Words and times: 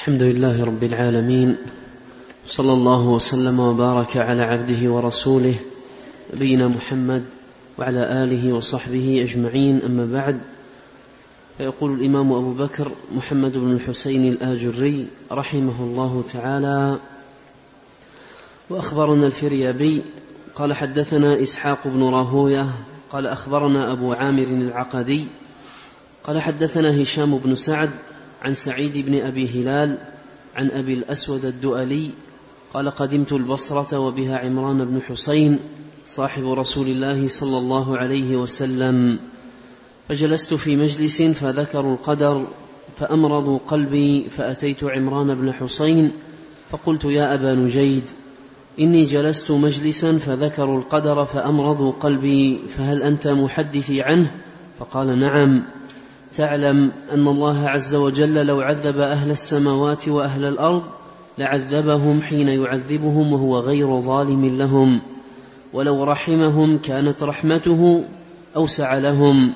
الحمد 0.00 0.22
لله 0.22 0.64
رب 0.64 0.84
العالمين 0.84 1.56
صلى 2.46 2.72
الله 2.72 3.08
وسلم 3.08 3.60
وبارك 3.60 4.16
على 4.16 4.42
عبده 4.42 4.90
ورسوله 4.92 5.54
نبينا 6.34 6.68
محمد 6.68 7.24
وعلى 7.78 8.24
آله 8.24 8.52
وصحبه 8.52 9.22
أجمعين 9.22 9.82
أما 9.82 10.06
بعد 10.06 10.40
فيقول 11.58 12.00
الإمام 12.00 12.32
أبو 12.32 12.52
بكر 12.54 12.92
محمد 13.12 13.58
بن 13.58 13.72
الحسين 13.72 14.24
الآجري 14.24 15.06
رحمه 15.32 15.84
الله 15.84 16.24
تعالى 16.32 16.98
وأخبرنا 18.70 19.26
الفريابي 19.26 20.02
قال 20.54 20.74
حدثنا 20.74 21.42
إسحاق 21.42 21.88
بن 21.88 22.02
راهوية 22.02 22.70
قال 23.10 23.26
أخبرنا 23.26 23.92
أبو 23.92 24.12
عامر 24.12 24.48
العقدي 24.48 25.26
قال 26.24 26.42
حدثنا 26.42 27.02
هشام 27.02 27.38
بن 27.38 27.54
سعد 27.54 27.90
عن 28.42 28.54
سعيد 28.54 29.06
بن 29.06 29.14
أبي 29.14 29.48
هلال 29.48 29.98
عن 30.56 30.70
أبي 30.70 30.94
الأسود 30.94 31.44
الدؤلي 31.44 32.10
قال 32.74 32.90
قدمت 32.90 33.32
البصرة 33.32 33.98
وبها 33.98 34.36
عمران 34.36 34.84
بن 34.84 35.02
حسين 35.02 35.58
صاحب 36.06 36.46
رسول 36.46 36.86
الله 36.88 37.28
صلى 37.28 37.58
الله 37.58 37.96
عليه 37.98 38.36
وسلم. 38.36 39.18
فجلست 40.08 40.54
في 40.54 40.76
مجلس 40.76 41.22
فذكروا 41.22 41.92
القدر 41.92 42.46
فأمرضوا 42.98 43.58
قلبي 43.58 44.28
فأتيت 44.28 44.84
عمران 44.84 45.34
بن 45.34 45.52
حسين 45.52 46.12
فقلت 46.70 47.04
يا 47.04 47.34
أبا 47.34 47.54
نجيد 47.54 48.10
إني 48.80 49.04
جلست 49.04 49.50
مجلسا 49.50 50.18
فذكروا 50.18 50.78
القدر 50.78 51.24
فأمرضوا 51.24 51.92
قلبي 51.92 52.58
فهل 52.76 53.02
أنت 53.02 53.28
محدثي 53.28 54.02
عنه؟ 54.02 54.34
فقال 54.78 55.18
نعم. 55.18 55.64
تعلم 56.34 56.92
أن 57.12 57.28
الله 57.28 57.68
عز 57.68 57.94
وجل 57.94 58.46
لو 58.46 58.60
عذب 58.60 58.98
أهل 58.98 59.30
السماوات 59.30 60.08
وأهل 60.08 60.44
الأرض 60.44 60.82
لعذبهم 61.38 62.22
حين 62.22 62.48
يعذبهم 62.48 63.32
وهو 63.32 63.58
غير 63.58 64.00
ظالم 64.00 64.58
لهم. 64.58 65.02
ولو 65.72 66.04
رحمهم 66.04 66.78
كانت 66.78 67.22
رحمته 67.22 68.04
أوسع 68.56 68.98
لهم. 68.98 69.54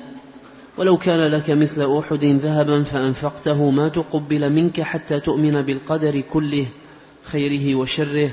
ولو 0.77 0.97
كان 0.97 1.31
لك 1.31 1.49
مثل 1.49 1.97
أحد 1.97 2.25
ذهبا 2.25 2.83
فأنفقته 2.83 3.71
ما 3.71 3.87
تقبل 3.87 4.53
منك 4.53 4.81
حتى 4.81 5.19
تؤمن 5.19 5.61
بالقدر 5.61 6.19
كله 6.19 6.67
خيره 7.23 7.75
وشره. 7.75 8.29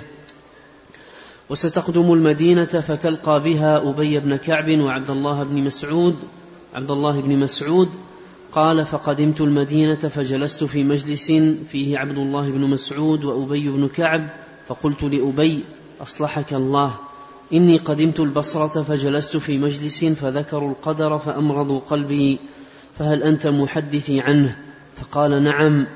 وستقدم 1.50 2.12
المدينة 2.12 2.64
فتلقى 2.64 3.42
بها 3.42 3.90
أبي 3.90 4.20
بن 4.20 4.36
كعب 4.36 4.78
وعبد 4.80 5.10
الله 5.10 5.42
بن 5.42 5.62
مسعود 5.62 6.16
عبد 6.74 6.90
الله 6.90 7.20
بن 7.20 7.38
مسعود 7.38 7.88
قال 8.52 8.86
فقدمت 8.86 9.40
المدينة 9.40 9.94
فجلست 9.94 10.64
في 10.64 10.84
مجلس 10.84 11.32
فيه 11.70 11.98
عبد 11.98 12.18
الله 12.18 12.50
بن 12.50 12.60
مسعود 12.60 13.24
وأبي 13.24 13.68
بن 13.68 13.88
كعب 13.88 14.28
فقلت 14.66 15.02
لأبي 15.02 15.64
أصلحك 16.02 16.52
الله. 16.52 16.94
إني 17.52 17.76
قدمت 17.76 18.20
البصرة 18.20 18.82
فجلست 18.82 19.36
في 19.36 19.58
مجلس 19.58 20.04
فذكروا 20.04 20.70
القدر 20.70 21.18
فأمرضوا 21.18 21.80
قلبي 21.80 22.38
فهل 22.98 23.22
أنت 23.22 23.46
محدثي 23.46 24.20
عنه؟ 24.20 24.56
فقال 24.96 25.42
نعم. 25.42 25.86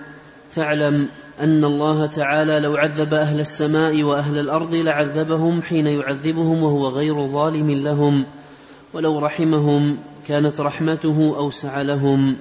تعلم 0.53 1.09
أن 1.41 1.65
الله 1.65 2.07
تعالى 2.07 2.59
لو 2.59 2.77
عذب 2.77 3.15
أهل 3.15 3.41
السماء 3.41 4.03
وأهل 4.03 4.39
الأرض 4.39 4.75
لعذبهم 4.75 5.63
حين 5.63 5.87
يعذبهم 5.87 6.63
وهو 6.63 6.89
غير 6.89 7.27
ظالم 7.27 7.71
لهم 7.71 8.27
ولو 8.95 9.19
رحمهم 9.19 9.99
كانت 10.29 10.61
رحمته 10.61 11.37
أوسع 11.37 11.81
لهم. 11.81 12.37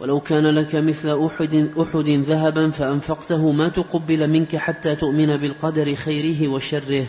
ولو 0.00 0.20
كان 0.20 0.46
لك 0.46 0.74
مثل 0.74 1.26
أحد, 1.26 1.70
أحد 1.80 2.08
ذهبا 2.08 2.70
فأنفقته 2.70 3.52
ما 3.52 3.68
تقبل 3.68 4.30
منك 4.30 4.56
حتى 4.56 4.96
تؤمن 4.96 5.36
بالقدر 5.36 5.94
خيره 5.94 6.48
وشره. 6.48 7.06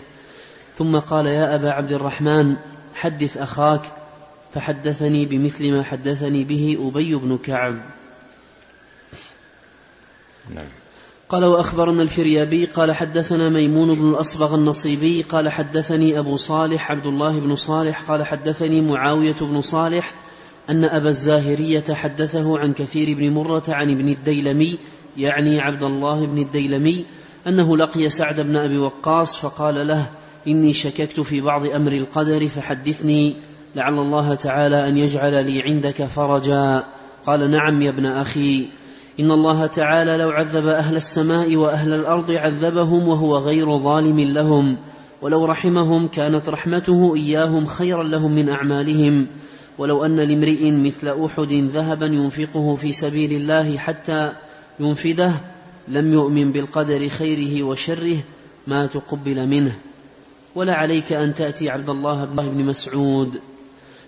ثم 0.76 1.00
قال 1.00 1.26
يا 1.26 1.56
أبا 1.56 1.70
عبد 1.70 1.92
الرحمن 1.92 2.56
حدث 2.96 3.38
أخاك. 3.38 3.82
فحدثني 4.54 5.26
بمثل 5.26 5.72
ما 5.72 5.84
حدثني 5.84 6.44
به 6.44 6.78
أبي 6.80 7.16
بن 7.16 7.38
كعب. 7.38 7.82
نعم. 10.50 10.81
قال 11.32 11.46
وأخبرنا 11.46 12.02
الفريابي 12.02 12.66
قال 12.66 12.94
حدثنا 12.94 13.50
ميمون 13.50 13.96
بن 13.96 14.10
الأصبغ 14.10 14.56
النصيبي 14.56 15.22
قال 15.22 15.50
حدثني 15.50 16.20
أبو 16.20 16.36
صالح 16.36 16.92
عبد 16.92 17.06
الله 17.06 17.40
بن 17.40 17.56
صالح 17.56 18.02
قال 18.02 18.26
حدثني 18.26 18.82
معاوية 18.82 19.36
بن 19.42 19.62
صالح 19.62 20.14
أن 20.70 20.86
أبا 20.86 21.10
الزاهرية 21.10 21.84
حدثه 21.92 22.60
عن 22.60 22.74
كثير 22.74 23.18
بن 23.18 23.30
مرة 23.30 23.64
عن 23.70 23.92
ابن 23.92 24.08
الديلمي 24.08 24.78
يعني 25.18 25.62
عبد 25.62 25.84
الله 25.84 26.26
بن 26.26 26.38
الديلمي 26.38 27.06
أنه 27.48 27.78
لقي 27.78 28.10
سعد 28.10 28.42
بن 28.42 28.58
أبي 28.58 28.78
وقاص 28.78 29.38
فقال 29.38 29.88
له 29.88 30.10
إني 30.48 30.74
شككت 30.74 31.20
في 31.20 31.42
بعض 31.42 31.66
أمر 31.66 31.92
القدر 31.92 32.48
فحدثني 32.48 33.36
لعل 33.76 34.00
الله 34.00 34.36
تعالى 34.36 34.88
أن 34.88 34.98
يجعل 34.98 35.46
لي 35.46 35.62
عندك 35.62 36.04
فرجا. 36.04 36.84
قال 37.26 37.52
نعم 37.52 37.82
يا 37.82 37.90
ابن 37.90 38.06
أخي. 38.06 38.81
إن 39.20 39.32
الله 39.32 39.66
تعالى 39.66 40.18
لو 40.18 40.30
عذب 40.30 40.68
أهل 40.68 40.96
السماء 40.96 41.56
وأهل 41.56 41.94
الأرض 41.94 42.32
عذبهم 42.32 43.08
وهو 43.08 43.38
غير 43.38 43.78
ظالم 43.78 44.20
لهم 44.20 44.78
ولو 45.22 45.46
رحمهم 45.46 46.08
كانت 46.08 46.50
رحمته 46.50 47.16
إياهم 47.16 47.66
خيرا 47.66 48.04
لهم 48.04 48.32
من 48.32 48.50
أعمالهم. 48.50 49.28
ولو 49.78 50.06
أن 50.06 50.16
لامرئ 50.16 50.72
مثل 50.72 51.26
أحد 51.26 51.54
ذهبا 51.54 52.06
ينفقه 52.06 52.76
في 52.76 52.92
سبيل 52.92 53.34
الله 53.34 53.78
حتى 53.78 54.34
ينفذه 54.80 55.42
لم 55.88 56.14
يؤمن 56.14 56.52
بالقدر 56.52 57.10
خيره 57.10 57.64
وشره 57.64 58.18
ما 58.68 58.86
تقبل 58.86 59.48
منه. 59.48 59.76
ولا 60.56 60.74
عليك 60.74 61.14
أن 61.14 61.34
تأتي 61.34 61.70
عبد 61.70 61.90
الله 61.90 62.26
بن 62.26 62.66
مسعود. 62.66 63.40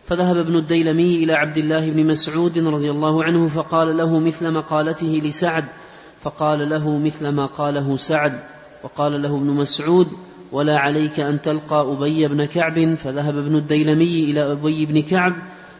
فذهب 0.06 0.38
ابن 0.38 0.56
الديلمي 0.56 1.16
إلى 1.16 1.34
عبد 1.34 1.58
الله 1.58 1.91
بن 1.91 2.06
مسعود 2.08 2.58
رضي 2.58 2.90
الله 2.90 3.24
عنه 3.24 3.47
فقال 3.47 3.97
له 3.97 4.19
مثل 4.19 4.52
مقالته 4.52 5.22
لسعد. 5.24 5.66
فقال 6.22 6.69
له 6.69 6.97
مثل 6.97 7.28
ما 7.30 7.46
قاله 7.46 7.97
سعد. 7.97 8.40
وقال 8.84 9.22
له 9.22 9.38
ابن 9.38 9.47
مسعود 9.47 10.08
ولا 10.52 10.78
عليك 10.78 11.19
أن 11.19 11.42
تلقى 11.42 11.81
أبي 11.92 12.28
بن 12.28 12.46
كعب. 12.46 12.94
فذهب 12.94 13.38
ابن 13.38 13.56
الديلمي 13.56 14.24
إلى 14.24 14.52
أبي 14.52 14.86
بن 14.86 15.02
كعب 15.02 15.34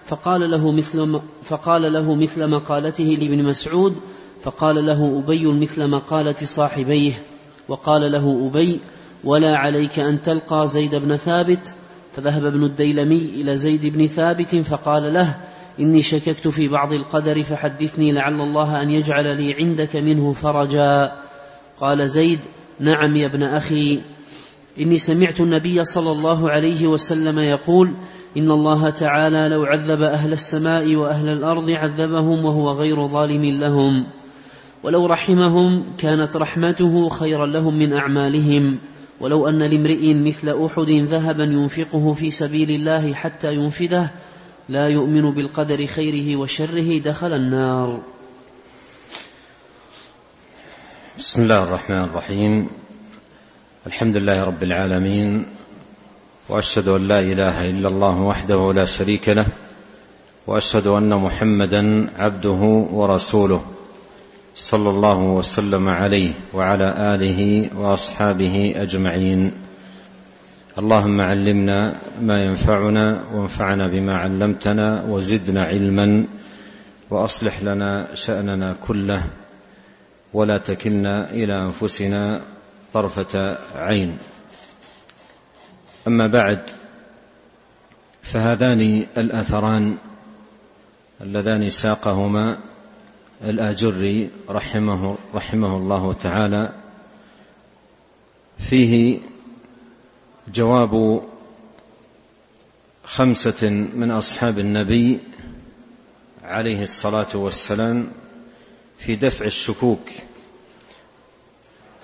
فقال 0.06 0.52
له 0.52 0.72
مثل 0.72 1.20
فقال 1.44 1.94
له 1.94 2.16
مثل 2.16 2.50
مقالته 2.50 3.18
لابن 3.22 3.44
مسعود. 3.44 3.96
فقال 4.42 4.86
له 4.86 5.20
أبي 5.20 5.46
مثل 5.46 5.90
مقالة 5.90 6.36
صاحبيه. 6.44 7.24
وقال 7.68 8.12
له 8.12 8.48
أبي 8.48 8.80
ولا 9.24 9.58
عليك 9.58 10.00
أن 10.00 10.22
تلقى 10.22 10.68
زيد 10.68 10.96
بن 10.96 11.16
ثابت. 11.16 11.74
فذهب 12.14 12.46
ابن 12.46 12.64
الديلمي 12.64 13.18
إلى 13.18 13.58
زيد 13.58 13.86
بن 13.86 14.08
ثابت 14.08 14.56
فقال 14.56 15.14
له 15.14 15.36
إني 15.80 16.02
شككت 16.02 16.48
في 16.48 16.68
بعض 16.68 16.94
القدر 16.94 17.44
فحدثني 17.44 18.12
لعل 18.12 18.42
الله 18.42 18.82
أن 18.82 18.90
يجعل 18.90 19.38
لي 19.38 19.54
عندك 19.54 19.96
منه 19.96 20.34
فرجا. 20.34 21.12
قال 21.78 22.10
زيد 22.10 22.40
نعم 22.80 23.16
يا 23.16 23.28
ابن 23.28 23.44
أخي. 23.44 24.00
إني 24.80 24.98
سمعت 24.98 25.42
النبي 25.42 25.84
صلى 25.84 26.12
الله 26.12 26.50
عليه 26.50 26.88
وسلم 26.88 27.40
يقول 27.40 27.94
إن 28.38 28.52
الله 28.52 28.90
تعالى 28.90 29.50
لو 29.50 29.64
عذب 29.64 30.02
أهل 30.02 30.34
السماء 30.34 30.96
وأهل 30.96 31.30
الأرض 31.30 31.70
عذبهم 31.70 32.46
وهو 32.46 32.72
غير 32.72 33.08
ظالم 33.08 33.46
لهم. 33.46 34.06
ولو 34.84 35.06
رحمهم 35.06 35.84
كانت 35.98 36.36
رحمته 36.36 37.10
خيرا 37.10 37.46
لهم 37.46 37.80
من 37.80 37.94
أعمالهم. 37.94 38.80
ولو 39.20 39.48
أن 39.50 39.60
لامرئ 39.60 40.14
مثل 40.14 40.66
أحد 40.66 40.90
ذهبا 40.90 41.44
ينفقه 41.44 42.14
في 42.14 42.32
سبيل 42.32 42.70
الله 42.70 43.14
حتى 43.14 43.54
ينفذه 43.54 44.10
لا 44.70 44.88
يؤمن 44.88 45.32
بالقدر 45.32 45.86
خيره 45.86 46.36
وشره 46.36 47.00
دخل 47.00 47.34
النار. 47.34 48.02
بسم 51.18 51.42
الله 51.42 51.64
الرحمن 51.64 52.04
الرحيم. 52.04 52.70
الحمد 53.88 54.18
لله 54.18 54.44
رب 54.44 54.64
العالمين 54.64 55.46
وأشهد 56.50 56.88
أن 56.88 57.08
لا 57.08 57.20
إله 57.20 57.62
إلا 57.62 57.90
الله 57.90 58.22
وحده 58.22 58.74
لا 58.74 58.86
شريك 58.86 59.30
له 59.30 59.46
وأشهد 60.48 60.88
أن 60.88 61.10
محمدا 61.10 62.10
عبده 62.18 62.62
ورسوله. 62.92 63.66
صلى 64.56 64.90
الله 64.90 65.20
وسلم 65.20 65.90
عليه 65.90 66.34
وعلى 66.54 67.16
آله 67.16 67.70
وأصحابه 67.78 68.74
أجمعين. 68.76 69.52
اللهم 70.78 71.22
علمنا 71.22 71.96
ما 72.22 72.38
ينفعنا 72.46 73.34
وانفعنا 73.34 73.88
بما 73.88 74.14
علمتنا 74.18 75.04
وزدنا 75.10 75.64
علما 75.64 76.26
وأصلح 77.10 77.62
لنا 77.62 78.16
شأننا 78.16 78.74
كله 78.74 79.24
ولا 80.34 80.58
تكلنا 80.58 81.32
إلى 81.32 81.56
أنفسنا 81.66 82.42
طرفة 82.94 83.58
عين. 83.76 84.18
أما 86.08 86.28
بعد 86.28 86.70
فهذان 88.22 88.82
الأثران 89.18 89.98
اللذان 91.22 91.70
ساقهما 91.70 92.58
الآجري 93.42 94.30
رحمه 94.50 95.18
رحمه 95.34 95.78
الله 95.78 96.14
تعالى. 96.14 96.74
فيه 98.70 99.20
جواب 100.48 101.24
خمسة 103.04 103.70
من 103.70 104.12
أصحاب 104.12 104.60
النبي 104.60 105.20
عليه 106.44 106.84
الصلاة 106.84 107.38
والسلام 107.38 108.12
في 108.98 109.16
دفع 109.16 109.46
الشكوك 109.46 110.10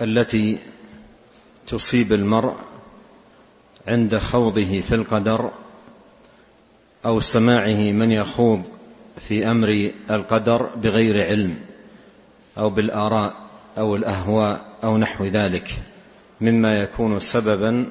التي 0.00 0.58
تصيب 1.66 2.12
المرء 2.12 2.56
عند 3.86 4.18
خوضه 4.18 4.80
في 4.80 4.94
القدر 4.94 5.50
أو 7.04 7.20
سماعه 7.20 7.92
من 7.92 8.12
يخوض 8.12 8.62
في 9.28 9.50
أمر 9.50 9.92
القدر 10.10 10.70
بغير 10.76 11.24
علم 11.24 11.58
أو 12.58 12.70
بالآراء 12.70 13.36
أو 13.78 13.96
الأهواء 13.96 14.78
أو 14.84 14.98
نحو 14.98 15.24
ذلك 15.24 15.68
مما 16.40 16.74
يكون 16.74 17.18
سببا 17.18 17.86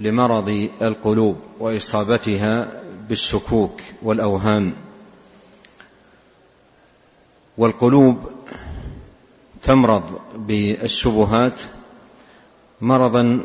لمرض 0.00 0.68
القلوب 0.82 1.36
وإصابتها 1.60 2.82
بالشكوك 3.08 3.80
والأوهام. 4.02 4.74
والقلوب 7.58 8.18
تمرض 9.62 10.20
بالشبهات 10.36 11.60
مرضا 12.80 13.44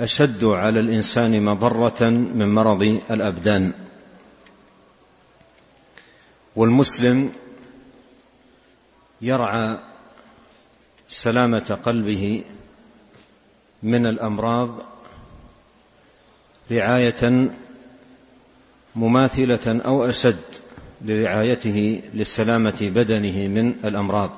أشد 0.00 0.44
على 0.44 0.80
الإنسان 0.80 1.44
مضرة 1.44 2.10
من 2.10 2.54
مرض 2.54 2.82
الأبدان. 3.10 3.72
والمسلم 6.56 7.32
يرعى 9.20 9.78
سلامة 11.08 11.78
قلبه 11.84 12.44
من 13.82 14.06
الأمراض 14.06 14.70
رعاية 16.70 17.50
مماثلة 18.96 19.80
أو 19.86 20.04
أشد 20.04 20.44
لرعايته 21.02 22.02
لسلامة 22.14 22.78
بدنه 22.80 23.48
من 23.48 23.68
الأمراض. 23.84 24.30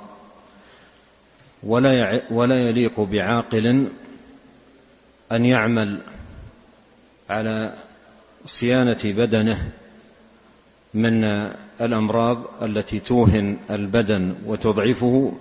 ولا 1.62 2.22
ولا 2.30 2.62
يليق 2.62 3.00
بعاقل 3.00 3.90
أن 5.32 5.44
يعمل 5.44 6.02
على 7.30 7.74
صيانة 8.44 9.00
بدنه 9.04 9.72
من 10.94 11.24
الأمراض 11.80 12.38
التي 12.62 12.98
توهن 12.98 13.56
البدن 13.70 14.34
وتضعفه 14.46 15.32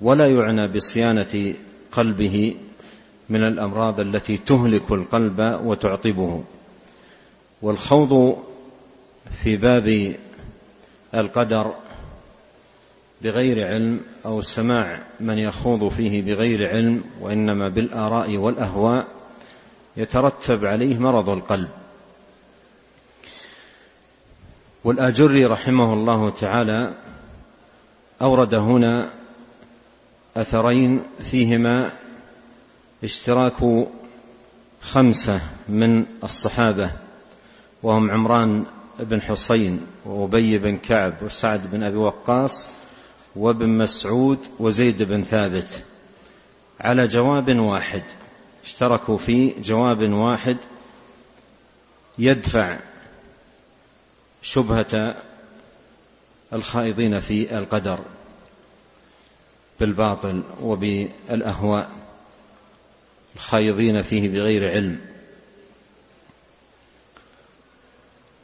ولا 0.00 0.28
يعنى 0.28 0.68
بصيانة 0.68 1.54
قلبه 1.92 2.54
من 3.28 3.42
الأمراض 3.46 4.00
التي 4.00 4.36
تهلك 4.36 4.92
القلب 4.92 5.38
وتعطبه. 5.64 6.44
والخوض 7.62 8.38
في 9.42 9.56
باب 9.56 10.16
القدر 11.14 11.74
بغير 13.22 13.66
علم 13.66 14.00
أو 14.26 14.40
سماع 14.40 15.02
من 15.20 15.38
يخوض 15.38 15.88
فيه 15.88 16.22
بغير 16.22 16.68
علم 16.68 17.04
وإنما 17.20 17.68
بالآراء 17.68 18.36
والأهواء 18.36 19.06
يترتب 19.96 20.64
عليه 20.64 20.98
مرض 20.98 21.30
القلب. 21.30 21.68
والآجري 24.84 25.44
رحمه 25.44 25.92
الله 25.92 26.30
تعالى 26.30 26.94
أورد 28.22 28.54
هنا 28.54 29.10
أثرين 30.36 31.02
فيهما 31.30 31.92
اشتراك 33.04 33.86
خمسة 34.80 35.40
من 35.68 36.06
الصحابة 36.24 36.90
وهم 37.82 38.10
عمران 38.10 38.64
بن 39.00 39.22
حصين 39.22 39.86
وأبي 40.04 40.58
بن 40.58 40.76
كعب 40.76 41.14
وسعد 41.22 41.70
بن 41.70 41.82
أبي 41.82 41.96
وقاص 41.96 42.68
وابن 43.36 43.68
مسعود 43.68 44.38
وزيد 44.58 45.02
بن 45.02 45.22
ثابت. 45.22 45.84
على 46.80 47.06
جواب 47.06 47.58
واحد 47.58 48.02
اشتركوا 48.64 49.18
في 49.18 49.54
جواب 49.60 50.12
واحد 50.12 50.56
يدفع 52.18 52.78
شبهة 54.42 55.16
الخائضين 56.52 57.18
في 57.18 57.58
القدر 57.58 58.04
بالباطل 59.80 60.42
وبالأهواء 60.62 61.90
الخايضين 63.36 64.02
فيه 64.02 64.28
بغير 64.28 64.70
علم. 64.70 65.00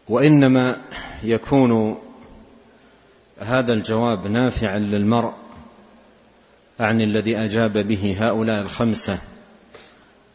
وإنما 0.09 0.77
يكون 1.23 1.99
هذا 3.39 3.73
الجواب 3.73 4.27
نافعا 4.27 4.79
للمرء 4.79 5.33
عن 6.81 7.01
الذي 7.01 7.37
أجاب 7.39 7.73
به 7.73 8.17
هؤلاء 8.21 8.61
الخمسة 8.61 9.21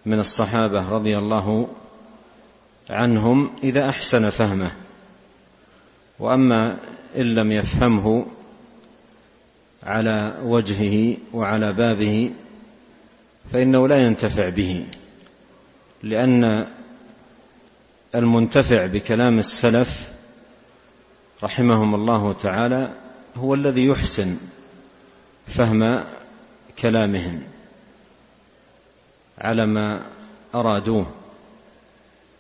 من 0.06 0.20
الصحابة 0.20 0.90
رضي 0.90 1.18
الله 1.18 1.68
عنهم 2.90 3.52
إذا 3.64 3.90
أحسن 3.90 4.30
فهمه. 4.30 4.72
وأما 6.20 6.78
إن 7.16 7.26
لم 7.36 7.52
يفهمه 7.52 8.26
على 9.84 10.40
وجهه 10.44 11.18
وعلى 11.34 11.74
بابه 11.74 12.34
فإنه 13.52 13.88
لا 13.88 13.98
ينتفع 13.98 14.50
به 14.50 14.86
لأن 16.04 16.68
المنتفع 18.16 18.86
بكلام 18.86 19.40
السلف 19.40 20.12
رحمهم 21.44 21.96
الله 21.96 22.34
تعالى 22.34 22.94
هو 23.36 23.54
الذي 23.54 23.86
يحسن 23.86 24.38
فهم 25.48 26.06
كلامهم 26.80 27.44
على 29.38 29.66
ما 29.66 30.06
أرادوه 30.56 31.06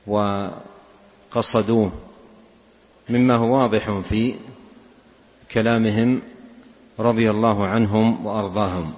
وقصدوه. 0.07 1.91
مما 3.09 3.35
هو 3.35 3.53
واضح 3.53 3.99
في 3.99 4.35
كلامهم 5.51 6.21
رضي 6.99 7.29
الله 7.29 7.67
عنهم 7.67 8.25
وأرضاهم. 8.25 8.93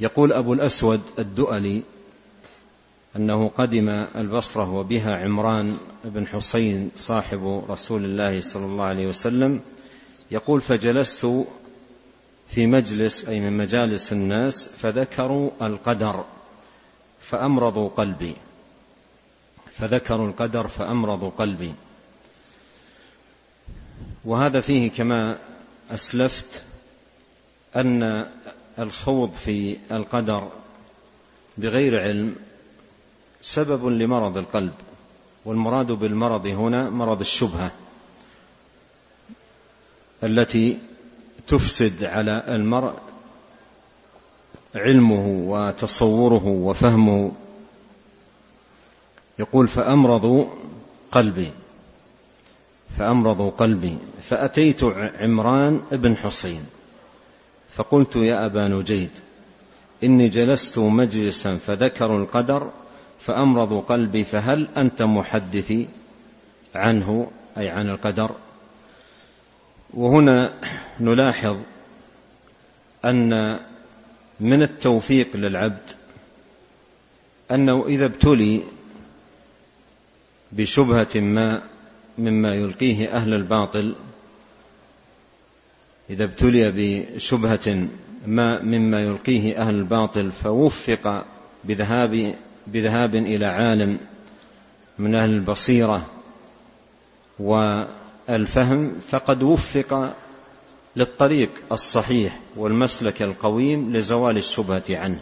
يقول 0.00 0.32
أبو 0.32 0.52
الأسود 0.52 1.00
الدؤلي 1.18 1.82
أنه 3.16 3.48
قدم 3.48 3.88
البصرة 3.88 4.74
وبها 4.74 5.16
عمران 5.16 5.78
بن 6.04 6.26
حسين 6.26 6.90
صاحب 6.96 7.64
رسول 7.70 8.04
الله 8.04 8.40
صلى 8.40 8.64
الله 8.64 8.84
عليه 8.84 9.06
وسلم 9.06 9.60
يقول 10.30 10.60
فجلست 10.60 11.26
في 12.48 12.66
مجلس 12.66 13.28
أي 13.28 13.40
من 13.40 13.56
مجالس 13.56 14.12
الناس 14.12 14.68
فذكروا 14.68 15.50
القدر 15.62 16.24
فأمرضوا 17.20 17.88
قلبي. 17.88 18.36
فذكروا 19.72 20.28
القدر 20.28 20.68
فأمرضوا 20.68 21.30
قلبي. 21.30 21.74
وهذا 24.24 24.60
فيه 24.60 24.90
كما 24.90 25.38
أسلفت 25.90 26.64
أن 27.76 28.28
الخوض 28.78 29.32
في 29.32 29.76
القدر 29.92 30.52
بغير 31.58 32.02
علم 32.02 32.36
سبب 33.42 33.86
لمرض 33.86 34.38
القلب 34.38 34.72
والمراد 35.44 35.92
بالمرض 35.92 36.46
هنا 36.46 36.90
مرض 36.90 37.20
الشبهة 37.20 37.72
التي 40.24 40.78
تفسد 41.48 42.04
على 42.04 42.44
المرء 42.48 42.98
علمه 44.74 45.26
وتصوره 45.26 46.46
وفهمه 46.46 47.32
يقول 49.40 49.68
فامرضوا 49.68 50.46
قلبي. 51.12 51.50
فامرضوا 52.98 53.50
قلبي. 53.50 53.98
فأتيت 54.20 54.80
عمران 55.20 55.80
بن 55.92 56.16
حصين. 56.16 56.64
فقلت 57.70 58.16
يا 58.16 58.46
أبا 58.46 58.68
نجيد 58.68 59.10
إني 60.04 60.28
جلست 60.28 60.78
مجلسا 60.78 61.54
فذكروا 61.54 62.18
القدر 62.18 62.70
فامرضوا 63.18 63.80
قلبي 63.80 64.24
فهل 64.24 64.68
أنت 64.76 65.02
محدثي 65.02 65.88
عنه 66.74 67.30
أي 67.58 67.68
عن 67.68 67.88
القدر؟ 67.88 68.36
وهنا 69.94 70.52
نلاحظ 71.00 71.56
أن 73.04 73.60
من 74.40 74.62
التوفيق 74.62 75.36
للعبد 75.36 75.82
أنه 77.50 77.86
إذا 77.86 78.04
ابتلي 78.04 78.62
بشبهة 80.52 81.08
ما 81.16 81.62
مما 82.18 82.54
يلقيه 82.54 83.12
أهل 83.12 83.34
الباطل 83.34 83.96
إذا 86.10 86.24
ابتلي 86.24 86.72
بشبهة 86.76 87.88
ما 88.26 88.62
مما 88.62 89.00
يلقيه 89.00 89.58
أهل 89.58 89.74
الباطل 89.74 90.30
فوفق 90.30 91.24
بذهاب 91.64 92.34
بذهاب 92.66 93.14
إلى 93.14 93.46
عالم 93.46 93.98
من 94.98 95.14
أهل 95.14 95.30
البصيرة 95.30 96.06
والفهم 97.38 98.94
فقد 99.08 99.42
وفق 99.42 100.14
للطريق 100.96 101.50
الصحيح 101.72 102.40
والمسلك 102.56 103.22
القويم 103.22 103.92
لزوال 103.92 104.36
الشبهة 104.36 104.84
عنه. 104.90 105.20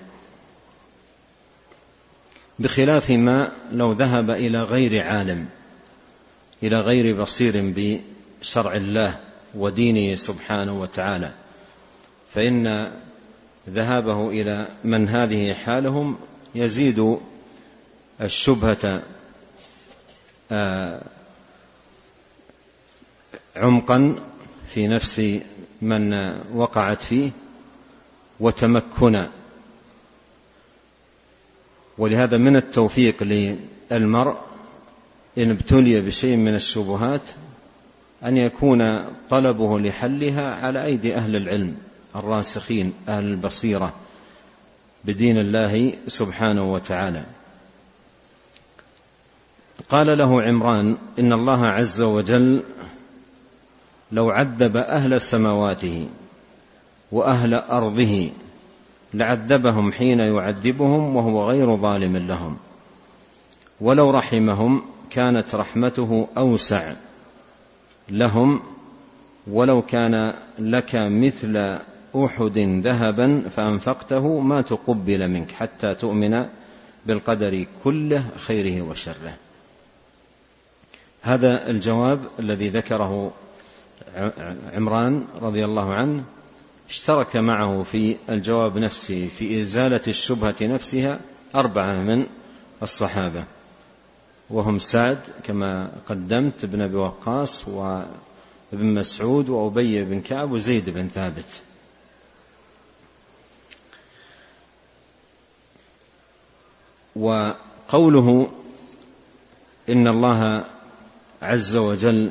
بخلاف 2.58 3.10
ما 3.10 3.52
لو 3.72 3.92
ذهب 3.92 4.30
إلى 4.30 4.62
غير 4.62 5.02
عالم 5.02 5.48
إلى 6.62 6.80
غير 6.80 7.22
بصير 7.22 7.74
بشرع 7.76 8.76
الله 8.76 9.20
ودينه 9.54 10.14
سبحانه 10.14 10.80
وتعالى. 10.80 11.34
فإن 12.30 12.92
ذهابه 13.68 14.30
إلى 14.30 14.68
من 14.84 15.08
هذه 15.08 15.54
حالهم 15.54 16.18
يزيد 16.54 17.18
الشبهة 18.20 19.02
آه، 20.52 21.02
عمقا 23.56 24.14
في 24.74 24.88
نفس 24.88 25.40
من 25.82 26.12
وقعت 26.54 27.02
فيه 27.02 27.30
وتمكنا. 28.40 29.37
ولهذا 31.98 32.36
من 32.36 32.56
التوفيق 32.56 33.22
للمرء 33.22 34.38
إن 35.38 35.50
ابتلي 35.50 36.00
بشيء 36.00 36.36
من 36.36 36.54
الشبهات 36.54 37.28
أن 38.24 38.36
يكون 38.36 38.80
طلبه 39.30 39.80
لحلها 39.80 40.54
على 40.54 40.84
أيدي 40.84 41.16
أهل 41.16 41.36
العلم 41.36 41.76
الراسخين 42.16 42.92
أهل 43.08 43.24
البصيرة 43.24 43.94
بدين 45.04 45.38
الله 45.38 45.98
سبحانه 46.06 46.72
وتعالى. 46.72 47.26
قال 49.88 50.06
له 50.18 50.42
عمران 50.42 50.96
إن 51.18 51.32
الله 51.32 51.66
عز 51.66 52.00
وجل 52.00 52.62
لو 54.12 54.30
عذب 54.30 54.76
أهل 54.76 55.20
سماواته 55.20 56.08
وأهل 57.12 57.54
أرضه 57.54 58.30
لعذبهم 59.14 59.92
حين 59.92 60.18
يعذبهم 60.20 61.16
وهو 61.16 61.50
غير 61.50 61.76
ظالم 61.76 62.16
لهم. 62.16 62.56
ولو 63.80 64.10
رحمهم 64.10 64.82
كانت 65.10 65.54
رحمته 65.54 66.28
أوسع 66.38 66.92
لهم. 68.08 68.62
ولو 69.46 69.82
كان 69.82 70.12
لك 70.58 70.90
مثل 70.94 71.78
أحد 72.16 72.58
ذهبا 72.58 73.48
فأنفقته 73.48 74.40
ما 74.40 74.60
تقبل 74.60 75.28
منك 75.28 75.50
حتى 75.50 75.94
تؤمن 75.94 76.46
بالقدر 77.06 77.66
كله 77.84 78.24
خيره 78.36 78.82
وشره. 78.82 79.34
هذا 81.22 81.66
الجواب 81.66 82.20
الذي 82.38 82.68
ذكره 82.68 83.32
عمران 84.74 85.24
رضي 85.42 85.64
الله 85.64 85.94
عنه. 85.94 86.24
اشترك 86.88 87.36
معه 87.36 87.82
في 87.82 88.16
الجواب 88.28 88.78
نفسه 88.78 89.28
في 89.28 89.62
إزالة 89.62 90.00
الشبهة 90.08 90.56
نفسها 90.62 91.20
أربعة 91.54 91.92
من 91.92 92.26
الصحابة. 92.82 93.44
وهم 94.50 94.78
سعد 94.78 95.18
كما 95.44 95.90
قدمت 96.08 96.64
بن 96.64 96.82
أبي 96.82 96.96
وقاص 96.96 97.68
وابن 97.68 98.94
مسعود 98.94 99.48
وأبي 99.48 100.04
بن 100.04 100.20
كعب 100.20 100.52
وزيد 100.52 100.90
بن 100.90 101.08
ثابت. 101.08 101.62
وقوله 107.16 108.50
إن 109.88 110.08
الله 110.08 110.64
عز 111.42 111.76
وجل 111.76 112.30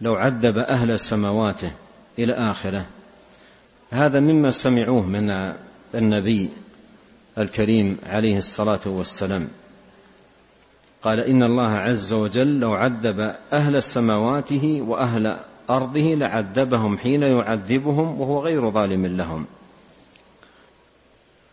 لو 0.00 0.14
عذب 0.14 0.58
أهل 0.58 1.00
سماواته 1.00 1.72
إلى 2.18 2.32
آخرة 2.50 2.86
هذا 3.90 4.20
مما 4.20 4.50
سمعوه 4.50 5.06
من 5.06 5.54
النبي 5.94 6.50
الكريم 7.38 7.98
عليه 8.02 8.36
الصلاة 8.36 8.80
والسلام. 8.86 9.48
قال 11.02 11.20
إن 11.20 11.42
الله 11.42 11.68
عز 11.68 12.12
وجل 12.12 12.60
لو 12.60 12.72
عذب 12.72 13.34
أهل 13.52 13.82
سماواته 13.82 14.82
وأهل 14.88 15.40
أرضه 15.70 16.14
لعذبهم 16.14 16.98
حين 16.98 17.22
يعذبهم 17.22 18.20
وهو 18.20 18.40
غير 18.44 18.70
ظالم 18.70 19.06
لهم. 19.06 19.46